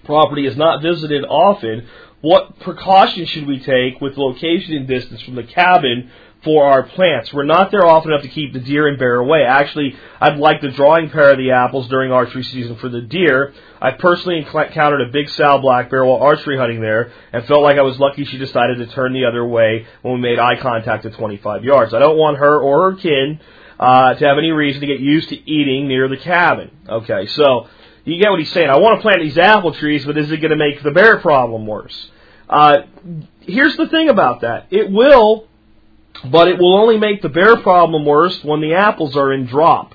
[0.04, 1.86] Property is not visited often.
[2.20, 6.10] What precautions should we take with location and distance from the cabin
[6.48, 7.30] for our plants.
[7.30, 9.44] We're not there often enough to keep the deer and bear away.
[9.44, 13.52] Actually, I'd like the drawing pair of the apples during archery season for the deer.
[13.82, 17.76] I personally encountered a big sow black bear while archery hunting there and felt like
[17.76, 21.04] I was lucky she decided to turn the other way when we made eye contact
[21.04, 21.92] at 25 yards.
[21.92, 23.40] I don't want her or her kin
[23.78, 26.70] uh, to have any reason to get used to eating near the cabin.
[26.88, 27.68] Okay, so
[28.06, 28.70] you get what he's saying.
[28.70, 31.18] I want to plant these apple trees, but is it going to make the bear
[31.18, 32.10] problem worse?
[32.48, 32.78] Uh,
[33.40, 34.68] here's the thing about that.
[34.70, 35.47] It will
[36.24, 39.94] but it will only make the bear problem worse when the apples are in drop.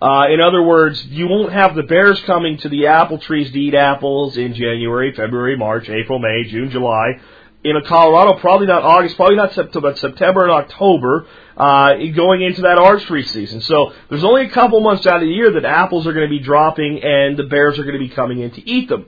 [0.00, 3.58] Uh, in other words, you won't have the bears coming to the apple trees to
[3.58, 7.18] eat apples in January, February, March, April, May, June, July.
[7.64, 12.62] In Colorado, probably not August, probably not September, but September and October, uh, going into
[12.62, 13.60] that archery season.
[13.62, 16.30] So there's only a couple months out of the year that apples are going to
[16.30, 19.06] be dropping and the bears are going to be coming in to eat them.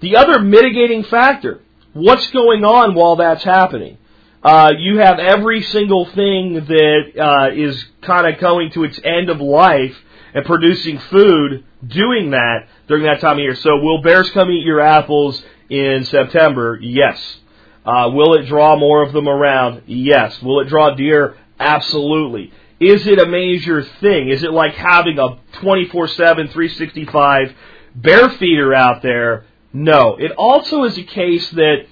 [0.00, 1.60] The other mitigating factor,
[1.92, 3.98] what's going on while that's happening?
[4.42, 9.30] Uh, you have every single thing that uh, is kind of going to its end
[9.30, 9.96] of life
[10.34, 13.56] and producing food doing that during that time of year.
[13.56, 16.78] So, will bears come eat your apples in September?
[16.80, 17.38] Yes.
[17.84, 19.82] Uh, will it draw more of them around?
[19.86, 20.40] Yes.
[20.42, 21.36] Will it draw deer?
[21.58, 22.52] Absolutely.
[22.78, 24.28] Is it a major thing?
[24.28, 27.54] Is it like having a 24 7, 365
[27.96, 29.46] bear feeder out there?
[29.72, 30.16] No.
[30.16, 31.86] It also is a case that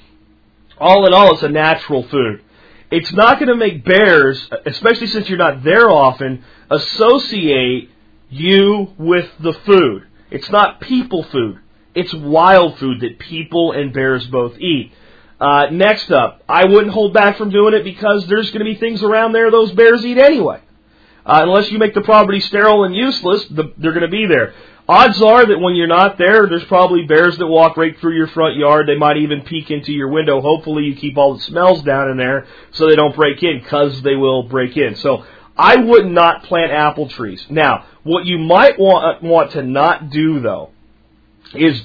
[0.79, 2.43] all in all, it's a natural food.
[2.91, 7.91] It's not going to make bears, especially since you're not there often, associate
[8.29, 10.07] you with the food.
[10.31, 11.59] It's not people food.
[11.95, 14.93] It's wild food that people and bears both eat.
[15.41, 18.79] Uh, next up, I wouldn't hold back from doing it because there's going to be
[18.79, 20.61] things around there those bears eat anyway.
[21.25, 24.55] Uh, unless you make the property sterile and useless, the, they're going to be there.
[24.89, 28.29] Odds are that when you're not there, there's probably bears that walk right through your
[28.29, 28.87] front yard.
[28.87, 30.41] They might even peek into your window.
[30.41, 34.01] Hopefully, you keep all the smells down in there so they don't break in, because
[34.03, 34.95] they will break in.
[34.95, 35.25] So,
[35.59, 37.45] I would not plant apple trees.
[37.51, 40.71] Now, what you might want uh, want to not do though
[41.53, 41.83] is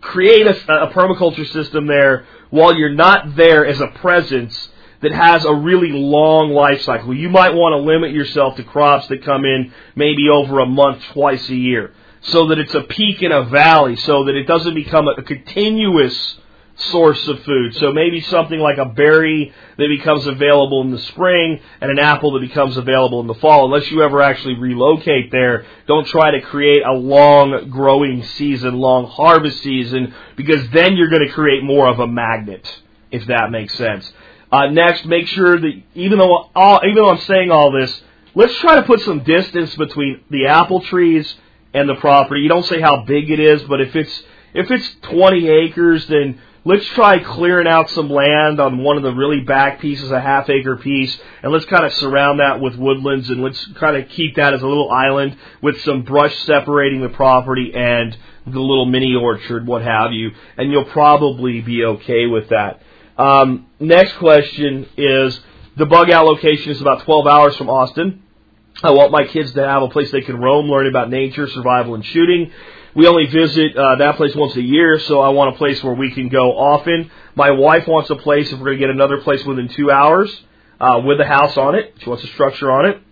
[0.00, 4.70] create a, a permaculture system there while you're not there as a presence
[5.02, 7.14] that has a really long life cycle.
[7.14, 11.02] You might want to limit yourself to crops that come in maybe over a month,
[11.12, 11.92] twice a year
[12.22, 15.22] so that it's a peak in a valley, so that it doesn't become a, a
[15.22, 16.36] continuous
[16.76, 17.74] source of food.
[17.76, 22.32] So maybe something like a berry that becomes available in the spring and an apple
[22.32, 23.66] that becomes available in the fall.
[23.66, 29.06] Unless you ever actually relocate there, don't try to create a long growing season, long
[29.06, 32.66] harvest season, because then you're going to create more of a magnet,
[33.10, 34.10] if that makes sense.
[34.52, 38.02] Uh, next, make sure that even though all, even though I'm saying all this,
[38.34, 41.32] let's try to put some distance between the apple trees
[41.74, 42.42] and the property.
[42.42, 46.40] You don't say how big it is, but if it's if it's 20 acres, then
[46.64, 50.50] let's try clearing out some land on one of the really back pieces, a half
[50.50, 54.36] acre piece, and let's kind of surround that with woodlands and let's kind of keep
[54.36, 58.16] that as a little island with some brush separating the property and
[58.46, 62.82] the little mini orchard, what have you, and you'll probably be okay with that.
[63.16, 65.38] Um, next question is
[65.76, 68.22] the bug out location is about 12 hours from Austin.
[68.82, 71.94] I want my kids to have a place they can roam, learn about nature, survival,
[71.94, 72.50] and shooting.
[72.94, 75.94] We only visit uh, that place once a year, so I want a place where
[75.94, 77.10] we can go often.
[77.34, 80.30] My wife wants a place if we're going to get another place within two hours
[80.80, 81.94] uh, with a house on it.
[81.98, 83.02] She wants a structure on it,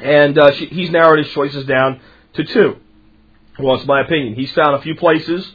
[0.00, 2.00] and uh, she, he's narrowed his choices down
[2.34, 2.76] to two.
[3.58, 4.34] Well, it's my opinion.
[4.34, 5.48] He's found a few places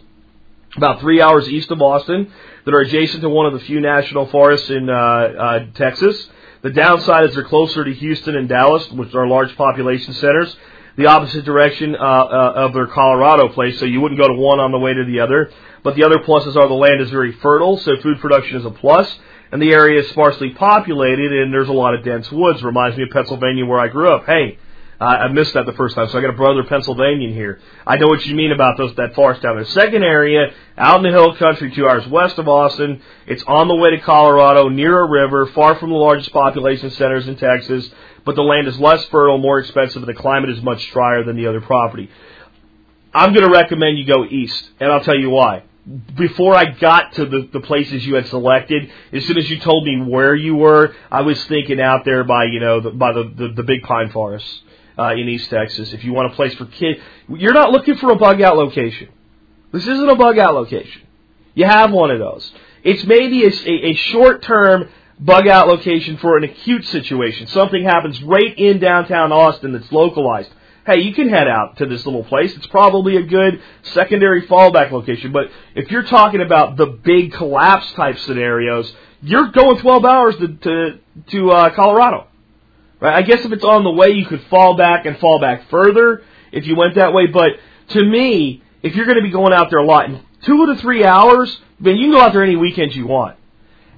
[0.76, 2.32] about three hours east of Austin
[2.66, 6.30] that are adjacent to one of the few national forests in uh, uh, Texas.
[6.62, 10.56] The downside is they're closer to Houston and Dallas, which are large population centers.
[10.98, 14.60] The opposite direction uh, uh, of their Colorado place, so you wouldn't go to one
[14.60, 15.52] on the way to the other.
[15.84, 18.72] But the other pluses are the land is very fertile, so food production is a
[18.72, 19.10] plus,
[19.54, 22.62] and the area is sparsely populated, and there's a lot of dense woods.
[22.62, 24.26] Reminds me of Pennsylvania where I grew up.
[24.26, 24.58] Hey,
[25.00, 27.62] Uh, I missed that the first time, so I got a brother Pennsylvanian here.
[27.88, 29.64] I know what you mean about those that forest down there.
[29.66, 33.02] Second area, out in the hill country, two hours west of Austin.
[33.26, 37.30] It's on the way to Colorado, near a river, far from the largest population centers
[37.30, 37.90] in Texas,
[38.26, 41.38] but the land is less fertile, more expensive, and the climate is much drier than
[41.38, 42.10] the other property.
[43.14, 45.64] I'm going to recommend you go east, and I'll tell you why.
[46.18, 49.86] Before I got to the, the places you had selected, as soon as you told
[49.86, 53.24] me where you were, I was thinking out there by you know the, by the,
[53.24, 54.62] the the big pine forests
[55.00, 55.94] uh, in East Texas.
[55.94, 59.10] If you want a place for kids, you're not looking for a bug out location.
[59.72, 61.04] This isn't a bug out location.
[61.54, 62.52] You have one of those.
[62.84, 64.90] It's maybe a, a, a short term
[65.20, 67.48] bug out location for an acute situation.
[67.48, 70.52] Something happens right in downtown Austin that's localized
[70.90, 72.56] hey, you can head out to this little place.
[72.56, 75.32] It's probably a good secondary fallback location.
[75.32, 78.92] But if you're talking about the big collapse type scenarios,
[79.22, 81.00] you're going 12 hours to to,
[81.32, 82.28] to uh, Colorado.
[83.00, 83.16] Right?
[83.16, 86.24] I guess if it's on the way, you could fall back and fall back further
[86.52, 87.28] if you went that way.
[87.28, 87.52] But
[87.90, 90.76] to me, if you're going to be going out there a lot, in two to
[90.76, 93.38] three hours, then you can go out there any weekend you want,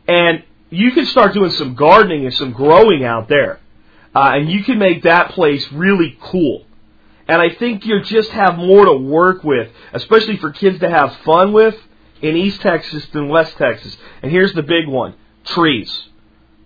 [0.08, 3.60] and you can start doing some gardening and some growing out there,
[4.16, 6.66] uh, and you can make that place really cool.
[7.28, 11.16] And I think you just have more to work with, especially for kids to have
[11.18, 11.76] fun with
[12.22, 13.96] in East Texas than West Texas.
[14.22, 16.08] And here's the big one trees.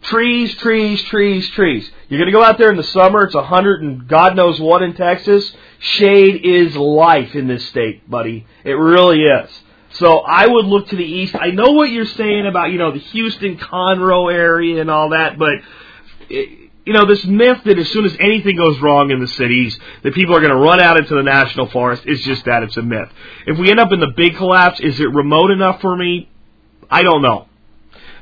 [0.05, 1.89] Trees, trees, trees, trees.
[2.09, 3.23] You're going to go out there in the summer.
[3.23, 5.51] It's a 100 and God knows what in Texas.
[5.79, 8.45] Shade is life in this state, buddy.
[8.63, 9.49] It really is.
[9.93, 11.35] So I would look to the east.
[11.39, 15.37] I know what you're saying about, you know, the Houston, Conroe area and all that,
[15.39, 15.53] but
[16.29, 19.77] it, you know, this myth that as soon as anything goes wrong in the cities,
[20.03, 22.61] that people are going to run out into the national forest is just that.
[22.61, 23.09] It's a myth.
[23.47, 26.29] If we end up in the big collapse, is it remote enough for me?
[26.89, 27.47] I don't know.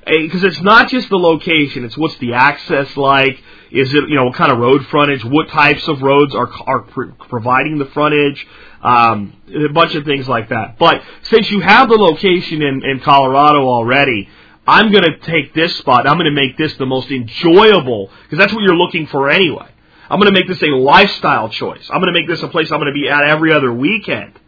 [0.05, 3.41] Because it's not just the location, it's what's the access like.
[3.71, 5.25] Is it, you know, what kind of road frontage?
[5.25, 8.45] What types of roads are, are providing the frontage?
[8.83, 10.77] Um, a bunch of things like that.
[10.77, 14.29] But since you have the location in, in Colorado already,
[14.67, 16.07] I'm going to take this spot.
[16.07, 19.67] I'm going to make this the most enjoyable because that's what you're looking for anyway.
[20.09, 21.89] I'm going to make this a lifestyle choice.
[21.89, 24.39] I'm going to make this a place I'm going to be at every other weekend.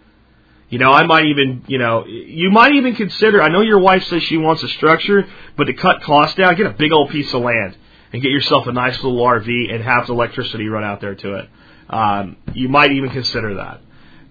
[0.76, 3.41] You know, I might even, you know, you might even consider.
[3.41, 6.65] I know your wife says she wants a structure, but to cut costs down, get
[6.65, 7.78] a big old piece of land
[8.11, 11.36] and get yourself a nice little RV and have the electricity run out there to
[11.36, 11.49] it.
[11.89, 13.80] Um, you might even consider that.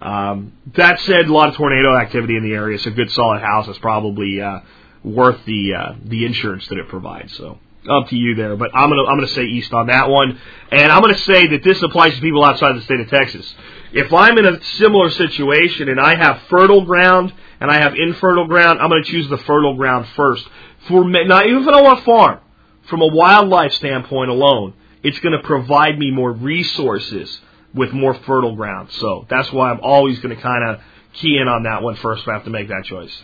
[0.07, 3.41] Um, that said, a lot of tornado activity in the area, so a good solid
[3.41, 4.61] house is probably uh,
[5.03, 7.35] worth the uh, the insurance that it provides.
[7.39, 10.39] So up to you there, but I'm gonna I'm gonna say East on that one,
[10.71, 13.55] and I'm gonna say that this applies to people outside the state of Texas.
[13.95, 18.49] If I'm in a similar situation and I have fertile ground and I have infertile
[18.49, 20.45] ground, I'm gonna choose the fertile ground first.
[20.89, 22.41] For not even if I don't want to farm,
[22.89, 24.75] from a wildlife standpoint alone,
[25.05, 27.41] it's gonna provide me more resources
[27.73, 28.91] with more fertile ground.
[28.91, 30.81] So that's why I'm always gonna kind of
[31.13, 32.27] key in on that one first.
[32.27, 33.17] I have to make that choice.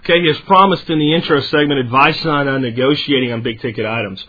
[0.00, 4.24] Okay, as promised in the intro segment, advice on uh, negotiating on big ticket items.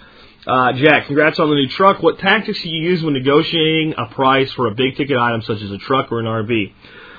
[0.47, 2.01] Uh, Jack, congrats on the new truck.
[2.01, 5.61] What tactics do you use when negotiating a price for a big ticket item such
[5.61, 6.73] as a truck or an RV?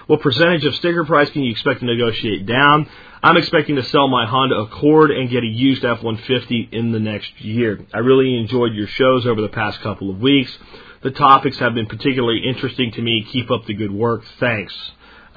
[0.06, 2.88] What percentage of sticker price can you expect to negotiate down?
[3.22, 7.38] I'm expecting to sell my Honda Accord and get a used F-150 in the next
[7.42, 7.84] year.
[7.92, 10.56] I really enjoyed your shows over the past couple of weeks.
[11.02, 13.26] The topics have been particularly interesting to me.
[13.30, 14.22] Keep up the good work.
[14.40, 14.74] Thanks.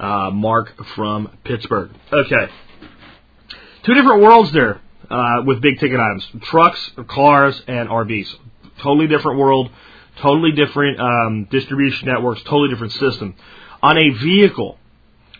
[0.00, 1.90] Uh, Mark from Pittsburgh.
[2.10, 2.48] Okay
[3.84, 4.80] two different worlds there
[5.12, 8.34] uh, with big ticket items: trucks, cars, and RVs.
[8.82, 9.70] Totally different world,
[10.20, 13.34] totally different um, distribution networks, totally different system.
[13.82, 14.78] On a vehicle,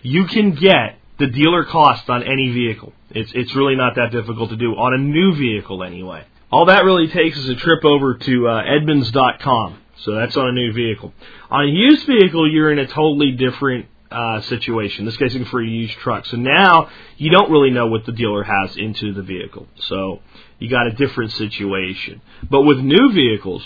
[0.03, 2.93] you can get the dealer cost on any vehicle.
[3.11, 6.25] It's it's really not that difficult to do on a new vehicle anyway.
[6.51, 9.79] All that really takes is a trip over to uh, Edmunds.com.
[9.99, 11.15] So that's on a new vehicle.
[11.51, 15.05] On a used vehicle, you're in a totally different uh, situation.
[15.05, 16.27] This guy's looking for a used truck.
[16.27, 19.67] So now you don't really know what the dealer has into the vehicle.
[19.77, 20.21] So
[20.59, 22.21] you got a different situation.
[22.49, 23.63] But with new vehicles,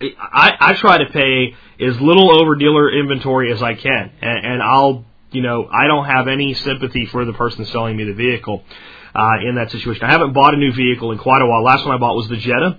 [0.00, 4.62] I, I try to pay as little over dealer inventory as I can, and, and
[4.62, 8.62] I'll, you know, I don't have any sympathy for the person selling me the vehicle
[9.14, 10.04] uh, in that situation.
[10.04, 11.64] I haven't bought a new vehicle in quite a while.
[11.64, 12.78] Last one I bought was the Jetta.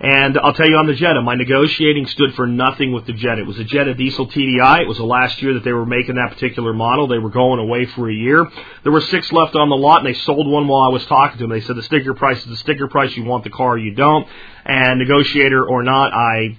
[0.00, 3.40] And I'll tell you on the Jetta, my negotiating stood for nothing with the Jetta.
[3.40, 4.82] It was a Jetta diesel TDI.
[4.82, 7.08] It was the last year that they were making that particular model.
[7.08, 8.48] They were going away for a year.
[8.84, 11.38] There were six left on the lot, and they sold one while I was talking
[11.38, 11.50] to them.
[11.50, 13.16] They said the sticker price is the sticker price.
[13.16, 14.28] You want the car, you don't.
[14.64, 16.56] And negotiator or not, I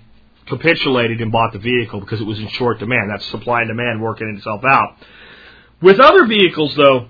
[0.48, 3.10] capitulated and bought the vehicle because it was in short demand.
[3.10, 4.98] That's supply and demand working itself out.
[5.82, 7.08] With other vehicles, though,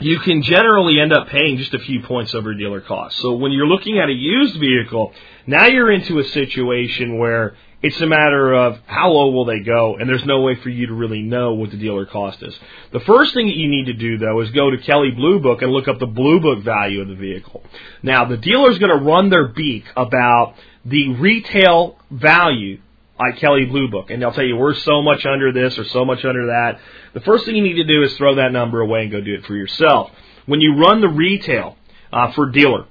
[0.00, 3.18] you can generally end up paying just a few points over dealer cost.
[3.18, 5.12] So when you're looking at a used vehicle,
[5.46, 9.96] now you're into a situation where It's a matter of how low will they go,
[9.96, 12.58] and there's no way for you to really know what the dealer cost is.
[12.92, 15.60] The first thing that you need to do, though, is go to Kelley Blue Book
[15.60, 17.62] and look up the Blue Book value of the vehicle.
[18.02, 20.54] Now, the dealer's going to run their beak about
[20.86, 22.80] the retail value
[23.20, 26.06] like Kelley Blue Book, and they'll tell you we're so much under this or so
[26.06, 26.80] much under that.
[27.14, 29.34] The first thing you need to do is throw that number away and go do
[29.34, 30.10] it for yourself.
[30.46, 31.76] When you run the retail
[32.12, 32.86] uh, for dealer,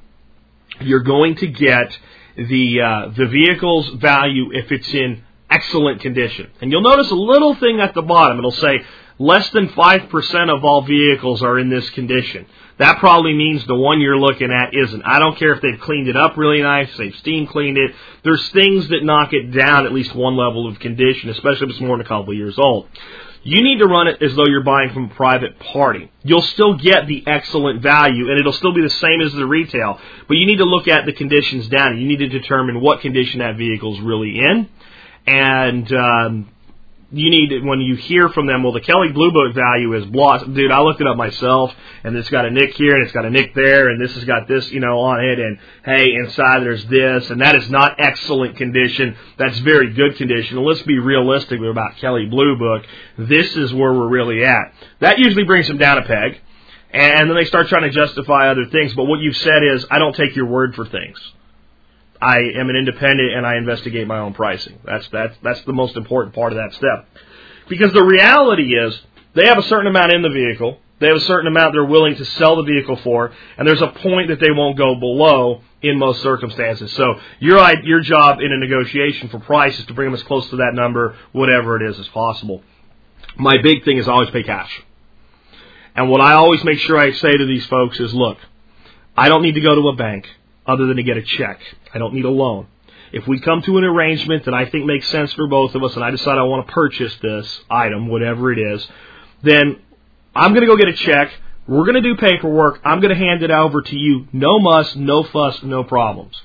[0.80, 1.98] you're going to get
[2.36, 6.50] the uh, the vehicle's value if it's in excellent condition.
[6.62, 8.40] And you'll notice a little thing at the bottom.
[8.40, 8.80] It'll say
[9.20, 12.48] less than 5% of all vehicles are in this condition.
[12.80, 15.04] That probably means the one you're looking at isn't.
[15.06, 17.92] I don't care if they've cleaned it up really nice, they've steam cleaned it.
[18.24, 21.82] There's things that knock it down at least one level of condition, especially if it's
[21.82, 22.88] more than a couple years old.
[23.46, 26.10] You need to run it as though you're buying from a private party.
[26.24, 30.00] You'll still get the excellent value, and it'll still be the same as the retail.
[30.30, 32.00] But you need to look at the conditions down.
[32.00, 34.70] You need to determine what condition that vehicle's really in,
[35.28, 36.53] and um,
[37.14, 38.64] you need when you hear from them.
[38.64, 40.40] Well, the Kelley Blue Book value is blah.
[40.40, 41.72] Dude, I looked it up myself,
[42.04, 44.26] and it's got a nick here, and it's got a nick there, and this has
[44.26, 47.96] got this, you know, on it, and hey, inside there's this, and that is not
[48.00, 49.16] excellent condition.
[49.38, 50.58] That's very good condition.
[50.64, 52.84] Let's be realistic about Kelley Blue Book.
[53.18, 54.74] This is where we're really at.
[55.00, 56.42] That usually brings them down a peg.
[56.92, 58.94] And then they start trying to justify other things.
[58.94, 61.18] But what you've said is, I don't take your word for things.
[62.24, 64.80] I am an independent and I investigate my own pricing.
[64.86, 67.06] That's that's that's the most important part of that step.
[67.68, 68.98] Because the reality is
[69.34, 72.16] they have a certain amount in the vehicle, they have a certain amount they're willing
[72.16, 76.00] to sell the vehicle for, and there's a point that they won't go below in
[76.00, 76.94] most circumstances.
[76.94, 80.50] So your your job in a negotiation for price is to bring them as close
[80.52, 82.64] to that number, whatever it is, as possible.
[83.36, 84.82] My big thing is always pay cash.
[85.94, 88.38] And what I always make sure I say to these folks is, look,
[89.18, 90.28] I don't need to go to a bank
[90.66, 91.60] other than to get a check.
[91.94, 92.68] I don't need a loan.
[93.12, 95.96] If we come to an arrangement that I think makes sense for both of us
[95.96, 98.88] and I decide I want to purchase this item, whatever it is,
[99.44, 99.80] then
[100.36, 101.32] I'm going to go get a check.
[101.68, 102.82] We're going to do paperwork.
[102.84, 104.28] I'm going to hand it over to you.
[104.34, 106.36] No muss, no fuss, no problems.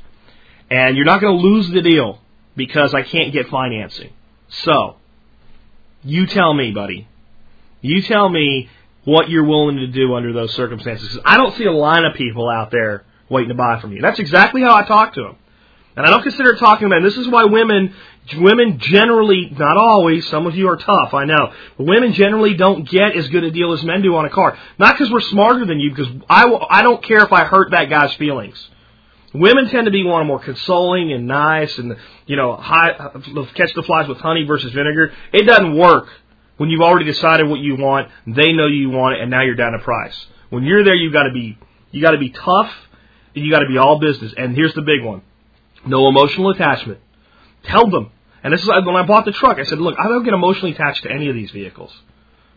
[0.71, 2.21] And you're not going to lose the deal
[2.55, 4.13] because I can't get financing.
[4.49, 4.97] So,
[6.05, 7.09] you tell me, buddy.
[7.81, 8.69] You tell me
[9.05, 11.19] what you're willing to do under those circumstances.
[11.25, 14.01] I don't see a line of people out there waiting to buy from you.
[14.01, 15.37] That's exactly how I talk to them.
[15.97, 17.03] And I don't consider talking to men.
[17.03, 17.95] This is why women,
[18.37, 22.89] women generally, not always, some of you are tough, I know, but women generally don't
[22.89, 24.57] get as good a deal as men do on a car.
[24.79, 27.91] Not because we're smarter than you, because I, I don't care if I hurt that
[27.91, 28.57] guy's feelings.
[29.35, 33.21] Women tend to be one more consoling and nice and, you know, high, uh,
[33.55, 35.13] catch the flies with honey versus vinegar.
[35.33, 36.09] It doesn't work
[36.59, 39.55] when you've already decided what you want, they know you want it, and now you're
[39.55, 40.27] down a price.
[40.51, 41.57] When you're there, you've got to be,
[41.91, 42.73] you got to be tough,
[43.35, 44.33] you got to be all business.
[44.37, 45.23] And here's the big one.
[45.87, 47.01] No emotional attachment.
[47.65, 48.11] Tell them.
[48.43, 49.59] And this is when I bought the truck.
[49.59, 51.93] I said, look, I don't get emotionally attached to any of these vehicles,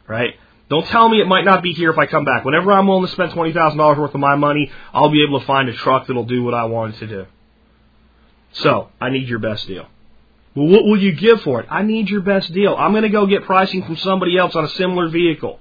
[0.08, 0.36] right?
[0.70, 2.46] Don't tell me it might not be here if I come back.
[2.46, 5.42] Whenever I'm willing to spend twenty thousand dollars worth of my money, I'll be able
[5.42, 7.26] to find a truck that'll do what I want it to do.
[8.54, 9.88] So I need your best deal.
[10.56, 11.68] Well, what will you give for it?
[11.70, 12.76] I need your best deal.
[12.76, 15.60] I'm going to go get pricing from somebody else on a similar vehicle.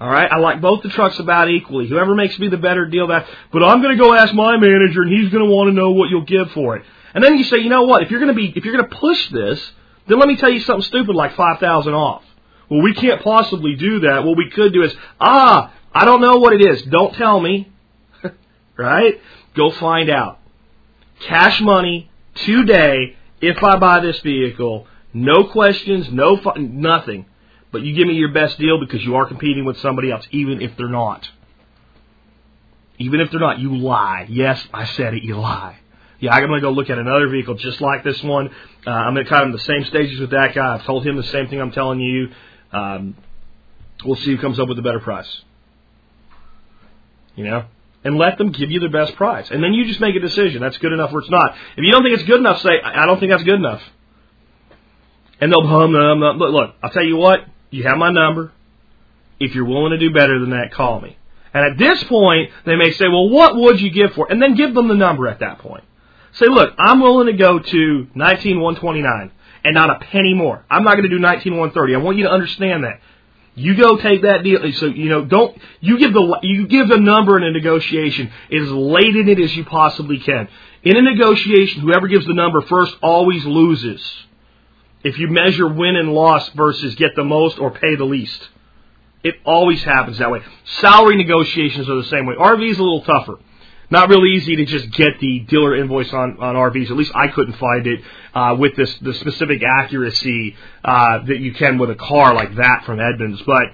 [0.00, 1.88] All right, I like both the trucks about equally.
[1.88, 3.26] Whoever makes me the better deal, that.
[3.52, 5.92] But I'm going to go ask my manager, and he's going to want to know
[5.92, 6.84] what you'll give for it.
[7.14, 8.02] And then you say, you know what?
[8.02, 9.72] If you're going to be, if you're going to push this,
[10.08, 12.24] then let me tell you something stupid like five thousand off.
[12.68, 14.24] Well, we can't possibly do that.
[14.24, 16.82] What we could do is, ah, I don't know what it is.
[16.82, 17.70] Don't tell me.
[18.76, 19.20] right?
[19.54, 20.40] Go find out.
[21.20, 23.16] Cash money today.
[23.40, 27.26] If I buy this vehicle, no questions, no fu- nothing.
[27.74, 30.62] But you give me your best deal because you are competing with somebody else, even
[30.62, 31.28] if they're not.
[33.00, 34.26] Even if they're not, you lie.
[34.30, 35.76] Yes, I said it, you lie.
[36.20, 38.50] Yeah, I'm going to go look at another vehicle just like this one.
[38.86, 40.76] Uh, I'm in kind of the same stages with that guy.
[40.76, 42.28] I've told him the same thing I'm telling you.
[42.70, 43.16] Um,
[44.04, 45.42] we'll see who comes up with a better price.
[47.34, 47.64] You know?
[48.04, 49.50] And let them give you the best price.
[49.50, 50.62] And then you just make a decision.
[50.62, 51.56] That's good enough or it's not.
[51.76, 53.82] If you don't think it's good enough, say, I don't think that's good enough.
[55.40, 56.38] And they'll hum, hum, hum.
[56.38, 58.52] Look, look, I'll tell you what, you have my number.
[59.40, 61.18] If you're willing to do better than that, call me.
[61.52, 64.32] And at this point, they may say, well, what would you give for it?
[64.32, 65.84] And then give them the number at that point.
[66.34, 69.30] Say, look, I'm willing to go to 19129
[69.64, 70.64] and not a penny more.
[70.70, 71.94] I'm not going to do 19130.
[71.94, 73.00] I want you to understand that.
[73.56, 74.60] You go take that deal.
[74.72, 78.68] So you know, don't you give the you give the number in a negotiation as
[78.68, 80.48] late in it as you possibly can.
[80.82, 84.02] In a negotiation, whoever gives the number first always loses
[85.04, 88.48] if you measure win and loss versus get the most or pay the least.
[89.22, 90.40] It always happens that way.
[90.80, 92.34] Salary negotiations are the same way.
[92.34, 93.38] RV is a little tougher.
[93.90, 96.90] Not real easy to just get the dealer invoice on, on RVs.
[96.90, 98.00] At least I couldn't find it
[98.34, 102.84] uh, with this the specific accuracy uh, that you can with a car like that
[102.84, 103.42] from Edmunds.
[103.46, 103.64] But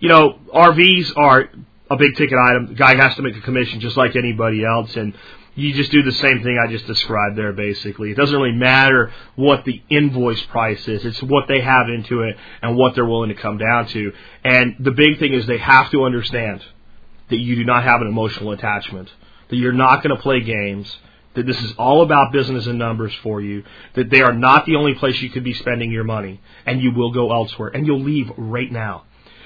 [0.00, 1.48] you know, RVs are
[1.90, 2.68] a big ticket item.
[2.68, 5.14] The guy has to make a commission just like anybody else, and
[5.54, 7.52] you just do the same thing I just described there.
[7.52, 12.22] Basically, it doesn't really matter what the invoice price is; it's what they have into
[12.22, 14.12] it and what they're willing to come down to.
[14.42, 16.64] And the big thing is they have to understand
[17.30, 19.10] that you do not have an emotional attachment,
[19.48, 20.94] that you're not going to play games,
[21.34, 24.76] that this is all about business and numbers for you, that they are not the
[24.76, 28.02] only place you could be spending your money, and you will go elsewhere, and you'll
[28.02, 29.04] leave right now.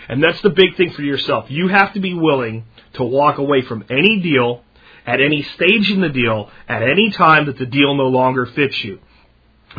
[0.09, 1.51] And that's the big thing for yourself.
[1.51, 4.65] You have to be willing to walk away from any deal
[5.09, 8.85] at any stage in the deal at any time that the deal no longer fits
[8.85, 9.01] you.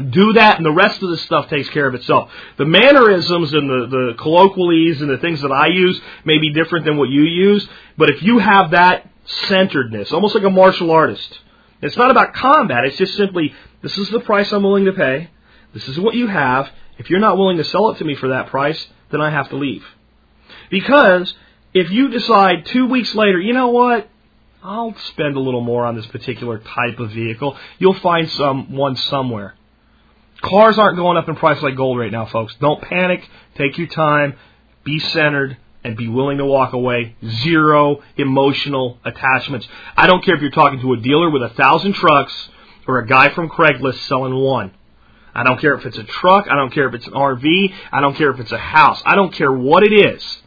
[0.09, 2.31] Do that, and the rest of the stuff takes care of itself.
[2.57, 6.85] The mannerisms and the, the colloquialese and the things that I use may be different
[6.85, 9.07] than what you use, but if you have that
[9.47, 11.39] centeredness, almost like a martial artist,
[11.81, 12.85] it's not about combat.
[12.85, 13.53] It's just simply,
[13.83, 15.29] this is the price I'm willing to pay.
[15.75, 16.71] This is what you have.
[16.97, 19.49] If you're not willing to sell it to me for that price, then I have
[19.49, 19.85] to leave.
[20.71, 21.31] Because
[21.73, 24.09] if you decide two weeks later, you know what?
[24.61, 27.57] I'll spend a little more on this particular type of vehicle.
[27.77, 29.55] You'll find some one somewhere.
[30.41, 32.55] Cars aren't going up in price like gold right now, folks.
[32.59, 33.27] Don't panic.
[33.55, 34.35] Take your time.
[34.83, 37.15] Be centered and be willing to walk away.
[37.25, 39.67] Zero emotional attachments.
[39.95, 42.49] I don't care if you're talking to a dealer with a thousand trucks
[42.87, 44.71] or a guy from Craigslist selling one.
[45.33, 46.47] I don't care if it's a truck.
[46.49, 47.73] I don't care if it's an RV.
[47.91, 49.01] I don't care if it's a house.
[49.05, 50.41] I don't care what it is.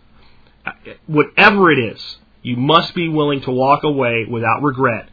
[1.07, 5.09] Whatever it is, you must be willing to walk away without regret.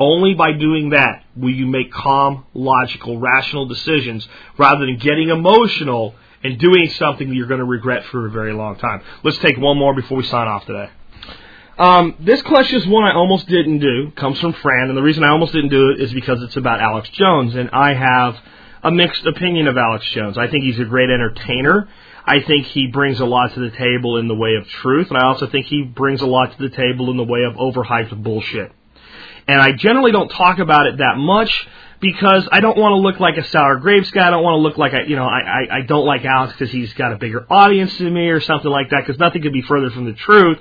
[0.00, 4.26] Only by doing that will you make calm, logical, rational decisions
[4.58, 8.52] rather than getting emotional and doing something that you're going to regret for a very
[8.52, 9.02] long time.
[9.22, 10.90] Let's take one more before we sign off today.
[11.78, 14.10] Um, this question is one I almost didn't do.
[14.12, 16.80] Comes from Fran, and the reason I almost didn't do it is because it's about
[16.80, 18.36] Alex Jones, and I have
[18.82, 20.36] a mixed opinion of Alex Jones.
[20.36, 21.88] I think he's a great entertainer.
[22.24, 25.18] I think he brings a lot to the table in the way of truth, and
[25.18, 28.22] I also think he brings a lot to the table in the way of overhyped
[28.22, 28.72] bullshit.
[29.48, 31.66] And I generally don't talk about it that much
[32.00, 34.26] because I don't want to look like a sour grapes guy.
[34.26, 36.52] I don't want to look like I, you know, I, I, I don't like Alex
[36.52, 39.04] because he's got a bigger audience than me or something like that.
[39.06, 40.58] Because nothing could be further from the truth.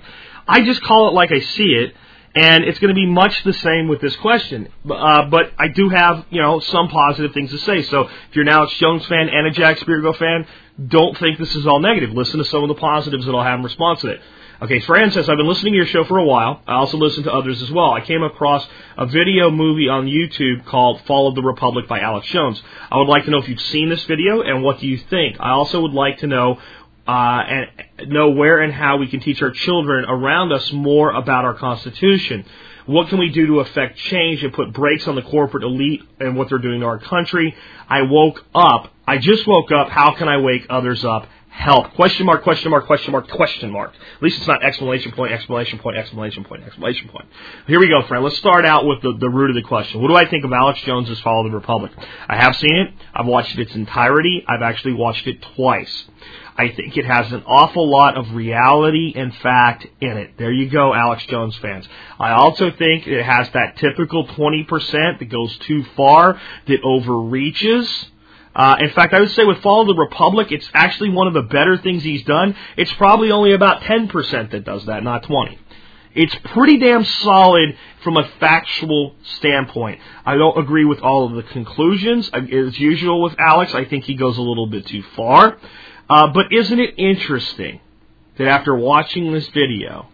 [0.47, 1.95] I just call it like I see it,
[2.35, 4.69] and it's going to be much the same with this question.
[4.89, 7.83] Uh, but I do have, you know, some positive things to say.
[7.83, 10.47] So if you're now a Jones fan and a Jack Spirko fan,
[10.87, 12.11] don't think this is all negative.
[12.11, 14.21] Listen to some of the positives that I'll have in response to it.
[14.61, 16.61] Okay, Fran says, I've been listening to your show for a while.
[16.67, 17.93] I also listen to others as well.
[17.93, 22.27] I came across a video movie on YouTube called Fall of the Republic by Alex
[22.27, 22.61] Jones.
[22.91, 25.37] I would like to know if you've seen this video and what do you think.
[25.39, 26.59] I also would like to know
[27.07, 31.43] uh, and know where and how we can teach our children around us more about
[31.43, 32.45] our Constitution.
[32.85, 36.35] What can we do to affect change and put brakes on the corporate elite and
[36.35, 37.55] what they're doing to our country?
[37.87, 38.91] I woke up.
[39.07, 39.89] I just woke up.
[39.89, 41.27] How can I wake others up?
[41.51, 41.93] Help.
[41.95, 43.93] Question mark, question mark, question mark, question mark.
[43.93, 47.25] At least it's not exclamation point, exclamation point, exclamation point, exclamation point.
[47.67, 48.23] Here we go, friend.
[48.23, 50.01] Let's start out with the, the root of the question.
[50.01, 51.91] What do I think of Alex Jones's Fall of the Republic?
[52.27, 52.93] I have seen it.
[53.13, 54.45] I've watched its entirety.
[54.47, 56.05] I've actually watched it twice.
[56.57, 60.37] I think it has an awful lot of reality and fact in it.
[60.37, 61.87] There you go, Alex Jones fans.
[62.17, 68.07] I also think it has that typical 20% that goes too far, that overreaches
[68.55, 71.33] uh, in fact, I would say with Fall of the Republic, it's actually one of
[71.33, 72.55] the better things he's done.
[72.77, 75.57] It's probably only about 10% that does that, not 20.
[76.13, 80.01] It's pretty damn solid from a factual standpoint.
[80.25, 82.29] I don't agree with all of the conclusions.
[82.33, 85.57] As usual with Alex, I think he goes a little bit too far.
[86.09, 87.79] Uh, but isn't it interesting
[88.37, 90.09] that after watching this video,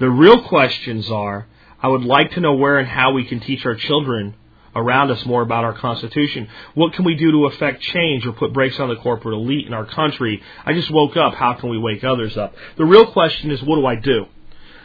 [0.00, 1.46] the real questions are,
[1.80, 4.34] I would like to know where and how we can teach our children
[4.78, 6.48] around us more about our Constitution.
[6.74, 9.74] What can we do to affect change or put brakes on the corporate elite in
[9.74, 10.42] our country?
[10.64, 11.34] I just woke up.
[11.34, 12.54] How can we wake others up?
[12.76, 14.26] The real question is, what do I do?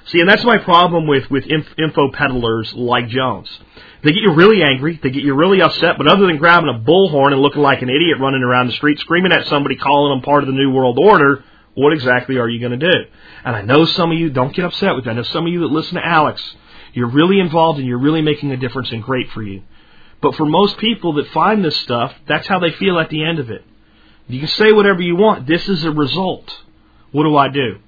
[0.08, 3.48] See, and that's my problem with, with info peddlers like Jones.
[4.04, 6.78] They get you really angry, they get you really upset, but other than grabbing a
[6.78, 10.22] bullhorn and looking like an idiot running around the street screaming at somebody calling them
[10.22, 13.00] part of the New World Order, what exactly are you going to do?
[13.46, 15.12] And I know some of you, don't get upset with that.
[15.12, 16.56] I know some of you that listen to Alex,
[16.91, 19.64] you're really involved and you're really making a difference and great for you.
[20.24, 23.39] But for most people that find this stuff, that's how they feel at the end
[23.39, 23.63] of it.
[24.30, 25.45] You can say whatever you want.
[25.45, 26.49] This is a result.
[27.11, 27.80] What do I do?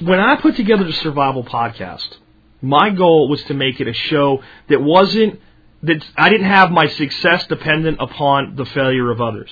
[0.00, 2.08] When I put together the survival podcast,
[2.62, 5.40] my goal was to make it a show that wasn't
[5.82, 9.50] that I didn't have my success dependent upon the failure of others.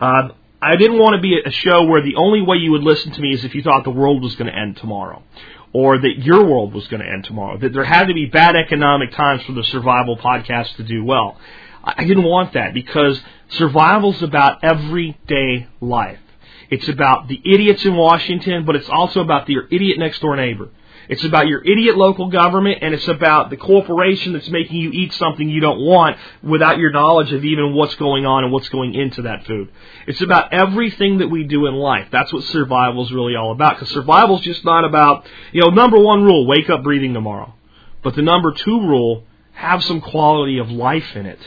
[0.00, 3.12] Uh, I didn't want to be a show where the only way you would listen
[3.12, 5.22] to me is if you thought the world was going to end tomorrow.
[5.74, 7.58] Or that your world was going to end tomorrow.
[7.58, 11.36] That there had to be bad economic times for the survival podcast to do well.
[11.82, 13.20] I didn't want that because
[13.50, 16.20] survival's about everyday life.
[16.70, 20.70] It's about the idiots in Washington, but it's also about your idiot next door neighbor.
[21.08, 25.12] It's about your idiot local government, and it's about the corporation that's making you eat
[25.14, 28.94] something you don't want without your knowledge of even what's going on and what's going
[28.94, 29.70] into that food.
[30.06, 32.08] It's about everything that we do in life.
[32.10, 33.76] That's what survival is really all about.
[33.76, 37.54] Because survival is just not about, you know, number one rule, wake up breathing tomorrow.
[38.02, 41.40] But the number two rule, have some quality of life in it.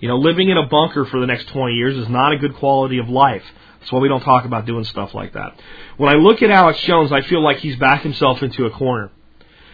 [0.00, 2.54] You know, living in a bunker for the next 20 years is not a good
[2.56, 3.42] quality of life.
[3.88, 5.58] That's why we don't talk about doing stuff like that.
[5.96, 9.10] When I look at Alex Jones, I feel like he's backed himself into a corner.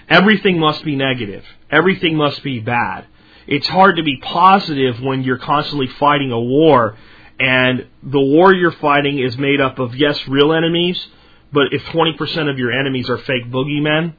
[0.08, 1.44] Everything must be negative.
[1.68, 3.06] Everything must be bad.
[3.48, 6.96] It's hard to be positive when you're constantly fighting a war
[7.40, 11.04] and the war you're fighting is made up of, yes, real enemies,
[11.52, 14.14] but if 20% of your enemies are fake boogeymen,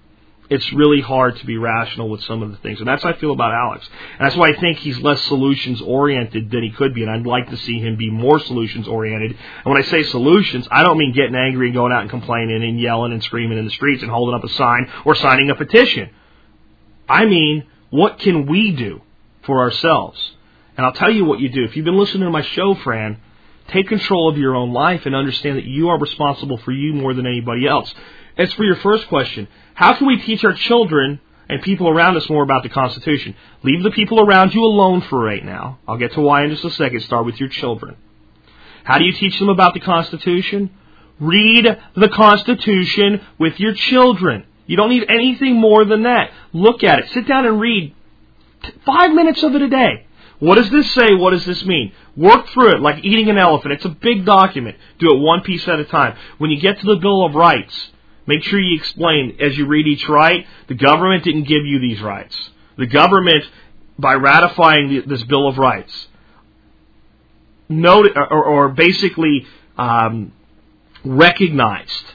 [0.50, 2.80] it's really hard to be rational with some of the things.
[2.80, 3.88] And that's how I feel about Alex.
[4.20, 7.02] And that's why I think he's less solutions oriented than he could be.
[7.02, 9.32] And I'd like to see him be more solutions oriented.
[9.32, 12.64] And when I say solutions, I don't mean getting angry and going out and complaining
[12.64, 15.56] and yelling and screaming in the streets and holding up a sign or signing a
[15.56, 16.10] petition.
[17.10, 19.02] I mean, what can we do
[19.46, 20.34] for ourselves?
[20.78, 21.64] And I'll tell you what you do.
[21.64, 23.22] If you've been listening to my show, Fran,
[23.70, 27.14] take control of your own life and understand that you are responsible for you more
[27.14, 27.94] than anybody else.
[28.38, 32.30] As for your first question, how can we teach our children and people around us
[32.30, 33.36] more about the Constitution?
[33.64, 35.80] Leave the people around you alone for right now.
[35.88, 37.02] I'll get to why in just a second.
[37.02, 37.96] Start with your children.
[38.84, 40.70] How do you teach them about the Constitution?
[41.20, 44.46] Read the Constitution with your children.
[44.68, 46.32] You don't need anything more than that.
[46.54, 47.10] Look at it.
[47.12, 47.96] Sit down and read
[48.86, 50.08] five minutes of it a day.
[50.46, 51.14] What does this say?
[51.14, 51.92] What does this mean?
[52.16, 53.74] Work through it like eating an elephant.
[53.74, 54.78] It's a big document.
[55.00, 56.18] Do it one piece at a time.
[56.38, 57.92] When you get to the Bill of Rights,
[58.28, 62.02] Make sure you explain as you read each right, the government didn't give you these
[62.02, 62.36] rights.
[62.78, 63.46] The government,
[64.00, 66.08] by ratifying this Bill of Rights,
[67.70, 69.46] noted, or, or basically
[69.78, 70.34] um,
[71.04, 72.14] recognized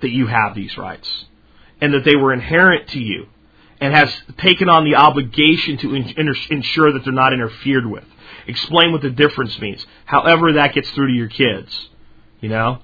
[0.00, 1.08] that you have these rights
[1.80, 3.26] and that they were inherent to you
[3.80, 5.94] and has taken on the obligation to
[6.50, 8.04] ensure that they're not interfered with.
[8.46, 11.88] Explain what the difference means, however that gets through to your kids.
[12.40, 12.80] You know?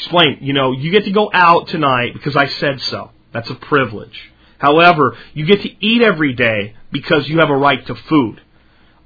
[0.00, 3.10] explain, you know, you get to go out tonight because I said so.
[3.32, 4.18] That's a privilege.
[4.56, 8.40] However, you get to eat every day because you have a right to food.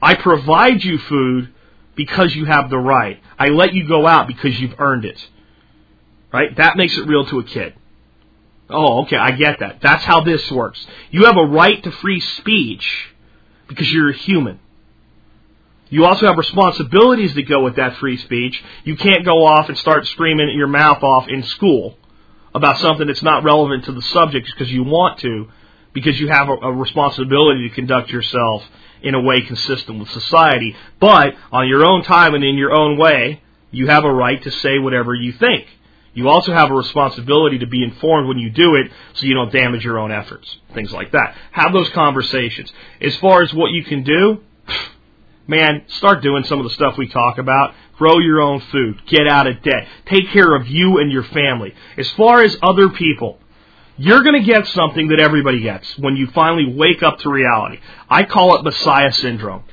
[0.01, 1.53] I provide you food
[1.97, 3.21] because you have the right.
[3.39, 5.19] I let you go out because you've earned it.
[6.33, 6.57] Right?
[6.57, 7.75] That makes it real to a kid.
[8.71, 9.81] Oh, okay, I get that.
[9.83, 10.85] That's how this works.
[11.11, 13.09] You have a right to free speech
[13.69, 14.61] because you're a human.
[15.91, 18.63] You also have responsibilities that go with that free speech.
[18.85, 21.99] You can't go off and start screaming your mouth off in school
[22.55, 25.49] about something that's not relevant to the subject because you want to,
[25.93, 28.65] because you have a, a responsibility to conduct yourself
[29.03, 30.75] in a way consistent with society.
[30.99, 34.51] But on your own time and in your own way, you have a right to
[34.51, 35.67] say whatever you think.
[36.15, 39.53] You also have a responsibility to be informed when you do it so you don't
[39.53, 40.57] damage your own efforts.
[40.73, 41.35] Things like that.
[41.51, 42.73] Have those conversations.
[43.01, 44.43] As far as what you can do,
[45.49, 47.75] man, start doing some of the stuff we talk about.
[47.99, 49.05] Grow your own food.
[49.07, 49.89] Get out of debt.
[50.07, 51.75] Take care of you and your family.
[51.97, 53.39] As far as other people,
[53.97, 57.79] you're going to get something that everybody gets when you finally wake up to reality.
[58.09, 59.65] I call it Messiah syndrome.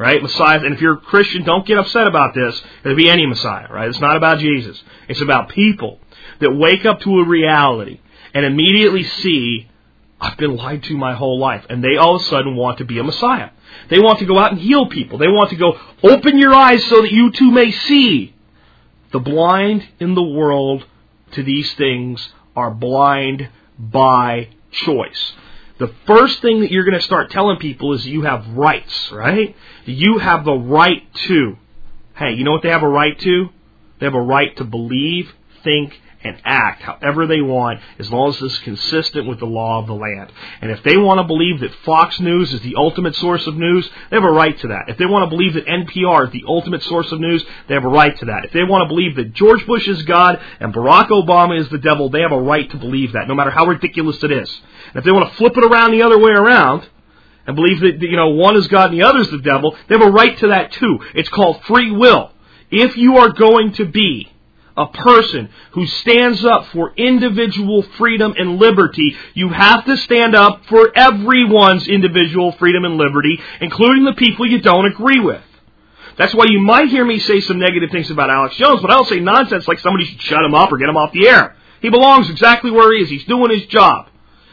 [0.00, 0.22] Right?
[0.22, 2.58] Messiah, and if you're a Christian, don't get upset about this.
[2.82, 3.86] It'll be any Messiah, right?
[3.86, 4.82] It's not about Jesus.
[5.08, 6.00] It's about people
[6.40, 8.00] that wake up to a reality
[8.32, 9.68] and immediately see,
[10.18, 11.66] I've been lied to my whole life.
[11.68, 13.50] And they all of a sudden want to be a Messiah.
[13.90, 15.18] They want to go out and heal people.
[15.18, 18.34] They want to go, open your eyes so that you too may see.
[19.12, 20.86] The blind in the world
[21.32, 22.26] to these things
[22.56, 25.34] are blind by choice.
[25.80, 29.56] The first thing that you're going to start telling people is you have rights, right?
[29.86, 31.56] You have the right to.
[32.14, 33.48] Hey, you know what they have a right to?
[33.98, 35.32] They have a right to believe,
[35.64, 39.86] think, and act however they want as long as it's consistent with the law of
[39.86, 40.30] the land.
[40.60, 43.88] And if they want to believe that Fox News is the ultimate source of news,
[44.10, 44.84] they have a right to that.
[44.88, 47.84] If they want to believe that NPR is the ultimate source of news, they have
[47.84, 48.44] a right to that.
[48.44, 51.78] If they want to believe that George Bush is God and Barack Obama is the
[51.78, 54.60] devil, they have a right to believe that, no matter how ridiculous it is.
[54.90, 56.88] And if they want to flip it around the other way around,
[57.46, 59.96] and believe that you know one is God and the other is the devil, they
[59.96, 61.00] have a right to that too.
[61.14, 62.32] It's called free will.
[62.70, 64.30] If you are going to be
[64.76, 70.64] a person who stands up for individual freedom and liberty, you have to stand up
[70.66, 75.42] for everyone's individual freedom and liberty, including the people you don't agree with.
[76.16, 78.94] That's why you might hear me say some negative things about Alex Jones, but I
[78.94, 81.56] don't say nonsense like somebody should shut him up or get him off the air.
[81.80, 83.10] He belongs exactly where he is.
[83.10, 84.06] He's doing his job.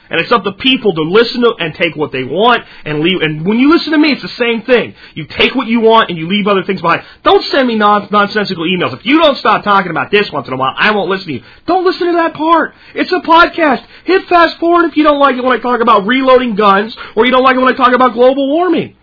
[0.09, 3.21] And it's up to people to listen to and take what they want and leave.
[3.21, 4.95] And when you listen to me, it's the same thing.
[5.15, 7.03] You take what you want and you leave other things behind.
[7.23, 8.93] Don't send me non- nonsensical emails.
[8.93, 11.33] If you don't stop talking about this once in a while, I won't listen to
[11.33, 11.43] you.
[11.65, 12.73] Don't listen to that part.
[12.95, 13.85] It's a podcast.
[14.05, 17.25] Hit fast forward if you don't like it when I talk about reloading guns or
[17.25, 18.95] you don't like it when I talk about global warming.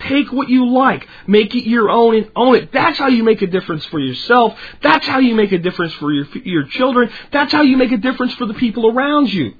[0.00, 2.72] Take what you like, make it your own, and own it.
[2.72, 4.58] That's how you make a difference for yourself.
[4.82, 7.10] That's how you make a difference for your your children.
[7.32, 9.52] That's how you make a difference for the people around you.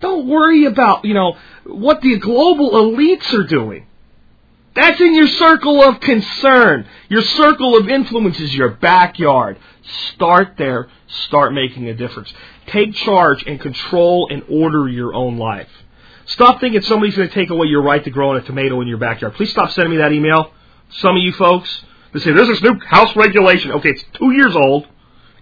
[0.00, 3.86] Don't worry about, you know, what the global elites are doing.
[4.74, 6.86] That's in your circle of concern.
[7.08, 9.58] Your circle of influence is your backyard.
[10.12, 10.88] Start there.
[11.06, 12.32] Start making a difference.
[12.68, 15.68] Take charge and control and order your own life.
[16.26, 18.98] Stop thinking somebody's going to take away your right to grow a tomato in your
[18.98, 19.34] backyard.
[19.34, 20.52] Please stop sending me that email.
[20.90, 23.72] Some of you folks, they say, there's this new House regulation.
[23.72, 24.86] Okay, it's two years old.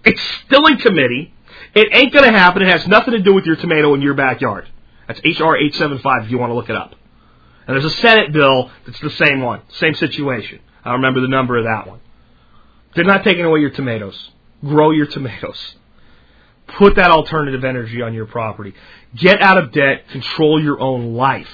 [0.03, 1.33] It's still in committee.
[1.75, 2.61] It ain't going to happen.
[2.61, 4.67] It has nothing to do with your tomato in your backyard.
[5.07, 6.95] That's HR 875 if you want to look it up.
[7.67, 10.59] And there's a Senate bill that's the same one, same situation.
[10.83, 11.99] I remember the number of that one.
[12.95, 14.31] They're not taking away your tomatoes.
[14.61, 15.75] Grow your tomatoes.
[16.77, 18.73] Put that alternative energy on your property.
[19.15, 20.09] Get out of debt.
[20.09, 21.49] Control your own life.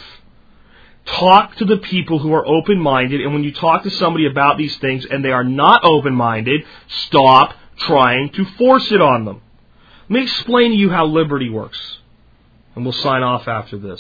[1.06, 4.58] Talk to the people who are open minded, and when you talk to somebody about
[4.58, 9.42] these things and they are not open minded, stop trying to force it on them.
[10.08, 11.98] Let me explain to you how liberty works.
[12.76, 14.00] And we'll sign off after this.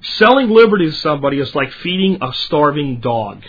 [0.00, 3.42] Selling liberty to somebody is like feeding a starving dog.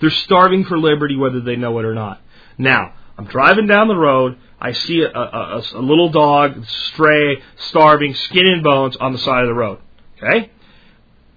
[0.00, 2.20] They're starving for liberty whether they know it or not.
[2.58, 4.38] Now, I'm driving down the road.
[4.60, 9.42] I see a, a, a, little dog, stray, starving, skin and bones on the side
[9.42, 9.78] of the road.
[10.16, 10.50] Okay?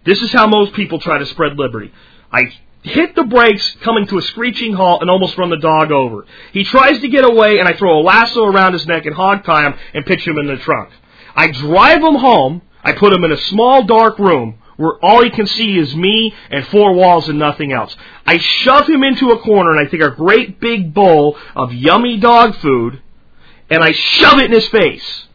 [0.05, 1.91] This is how most people try to spread liberty.
[2.31, 6.25] I hit the brakes, coming to a screeching halt, and almost run the dog over.
[6.53, 9.43] He tries to get away, and I throw a lasso around his neck and hog
[9.43, 10.89] tie him and pitch him in the trunk.
[11.35, 12.61] I drive him home.
[12.83, 16.33] I put him in a small dark room where all he can see is me
[16.49, 17.93] and four walls and nothing else.
[18.25, 22.17] I shove him into a corner and I take a great big bowl of yummy
[22.17, 23.01] dog food
[23.69, 25.27] and I shove it in his face.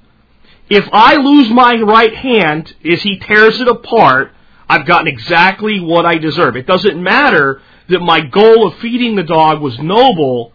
[0.71, 4.33] If I lose my right hand as he tears it apart,
[4.69, 6.57] I've gotten exactly what I deserve.
[6.57, 10.53] It doesn't matter that my goal of feeding the dog was noble.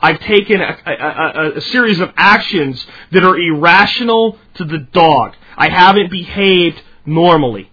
[0.00, 5.34] I've taken a, a, a, a, series of actions that are irrational to the dog.
[5.56, 7.70] I haven't behaved normally.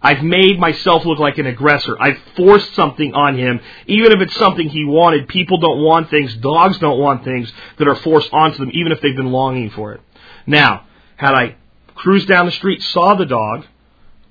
[0.00, 1.96] I've made myself look like an aggressor.
[2.00, 5.28] I've forced something on him, even if it's something he wanted.
[5.28, 6.34] People don't want things.
[6.36, 9.92] Dogs don't want things that are forced onto them, even if they've been longing for
[9.94, 10.00] it.
[10.46, 10.86] Now,
[11.16, 11.56] had I
[11.94, 13.66] cruised down the street, saw the dog,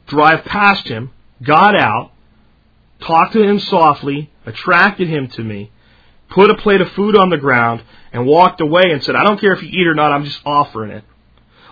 [0.07, 1.11] drive past him,
[1.43, 2.11] got out,
[3.01, 5.71] talked to him softly, attracted him to me,
[6.29, 9.39] put a plate of food on the ground, and walked away and said, I don't
[9.39, 11.03] care if you eat or not, I'm just offering it.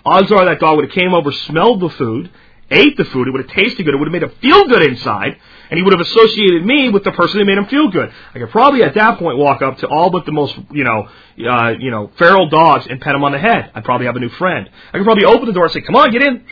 [0.06, 2.30] Odds are that dog would have came over, smelled the food,
[2.70, 4.84] ate the food, it would have tasted good, it would have made him feel good
[4.84, 5.38] inside,
[5.70, 8.12] and he would have associated me with the person who made him feel good.
[8.34, 11.10] I could probably at that point walk up to all but the most, you know,
[11.50, 13.72] uh, you know, feral dogs and pet him on the head.
[13.74, 14.70] I'd probably have a new friend.
[14.94, 16.46] I could probably open the door and say, "Come on, get in,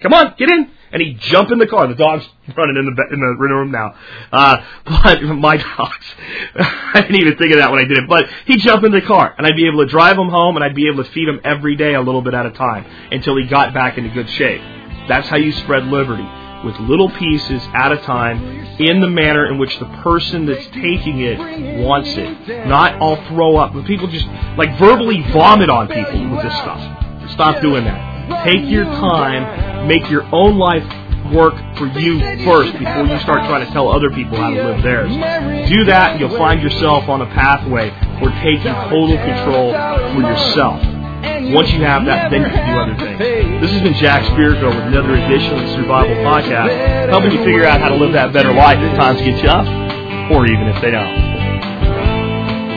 [0.00, 1.86] come on, get in," and he'd jump in the car.
[1.86, 3.94] The dog's running in the in the room now.
[4.32, 6.06] Uh, but my dogs,
[6.56, 8.08] I didn't even think of that when I did it.
[8.08, 10.64] But he'd jump in the car, and I'd be able to drive him home, and
[10.64, 13.36] I'd be able to feed him every day a little bit at a time until
[13.36, 14.62] he got back into good shape.
[15.06, 16.26] That's how you spread liberty
[16.64, 18.42] with little pieces at a time
[18.80, 22.66] in the manner in which the person that's taking it wants it.
[22.66, 23.74] Not all throw up.
[23.74, 27.32] But people just like verbally vomit on people with this stuff.
[27.32, 28.15] Stop doing that.
[28.44, 30.84] Take your time, make your own life
[31.32, 34.82] work for you first before you start trying to tell other people how to live
[34.82, 35.10] theirs.
[35.68, 39.72] Do that and you'll find yourself on a pathway for taking total control
[40.14, 40.82] for yourself.
[41.52, 43.60] Once you have that, then you can do other things.
[43.62, 47.64] This has been Jack Spirko with another edition of the Survival Podcast, helping you figure
[47.64, 49.66] out how to live that better life if times get tough,
[50.30, 51.26] or even if they don't.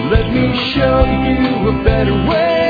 [0.10, 2.69] Let me show you a better way.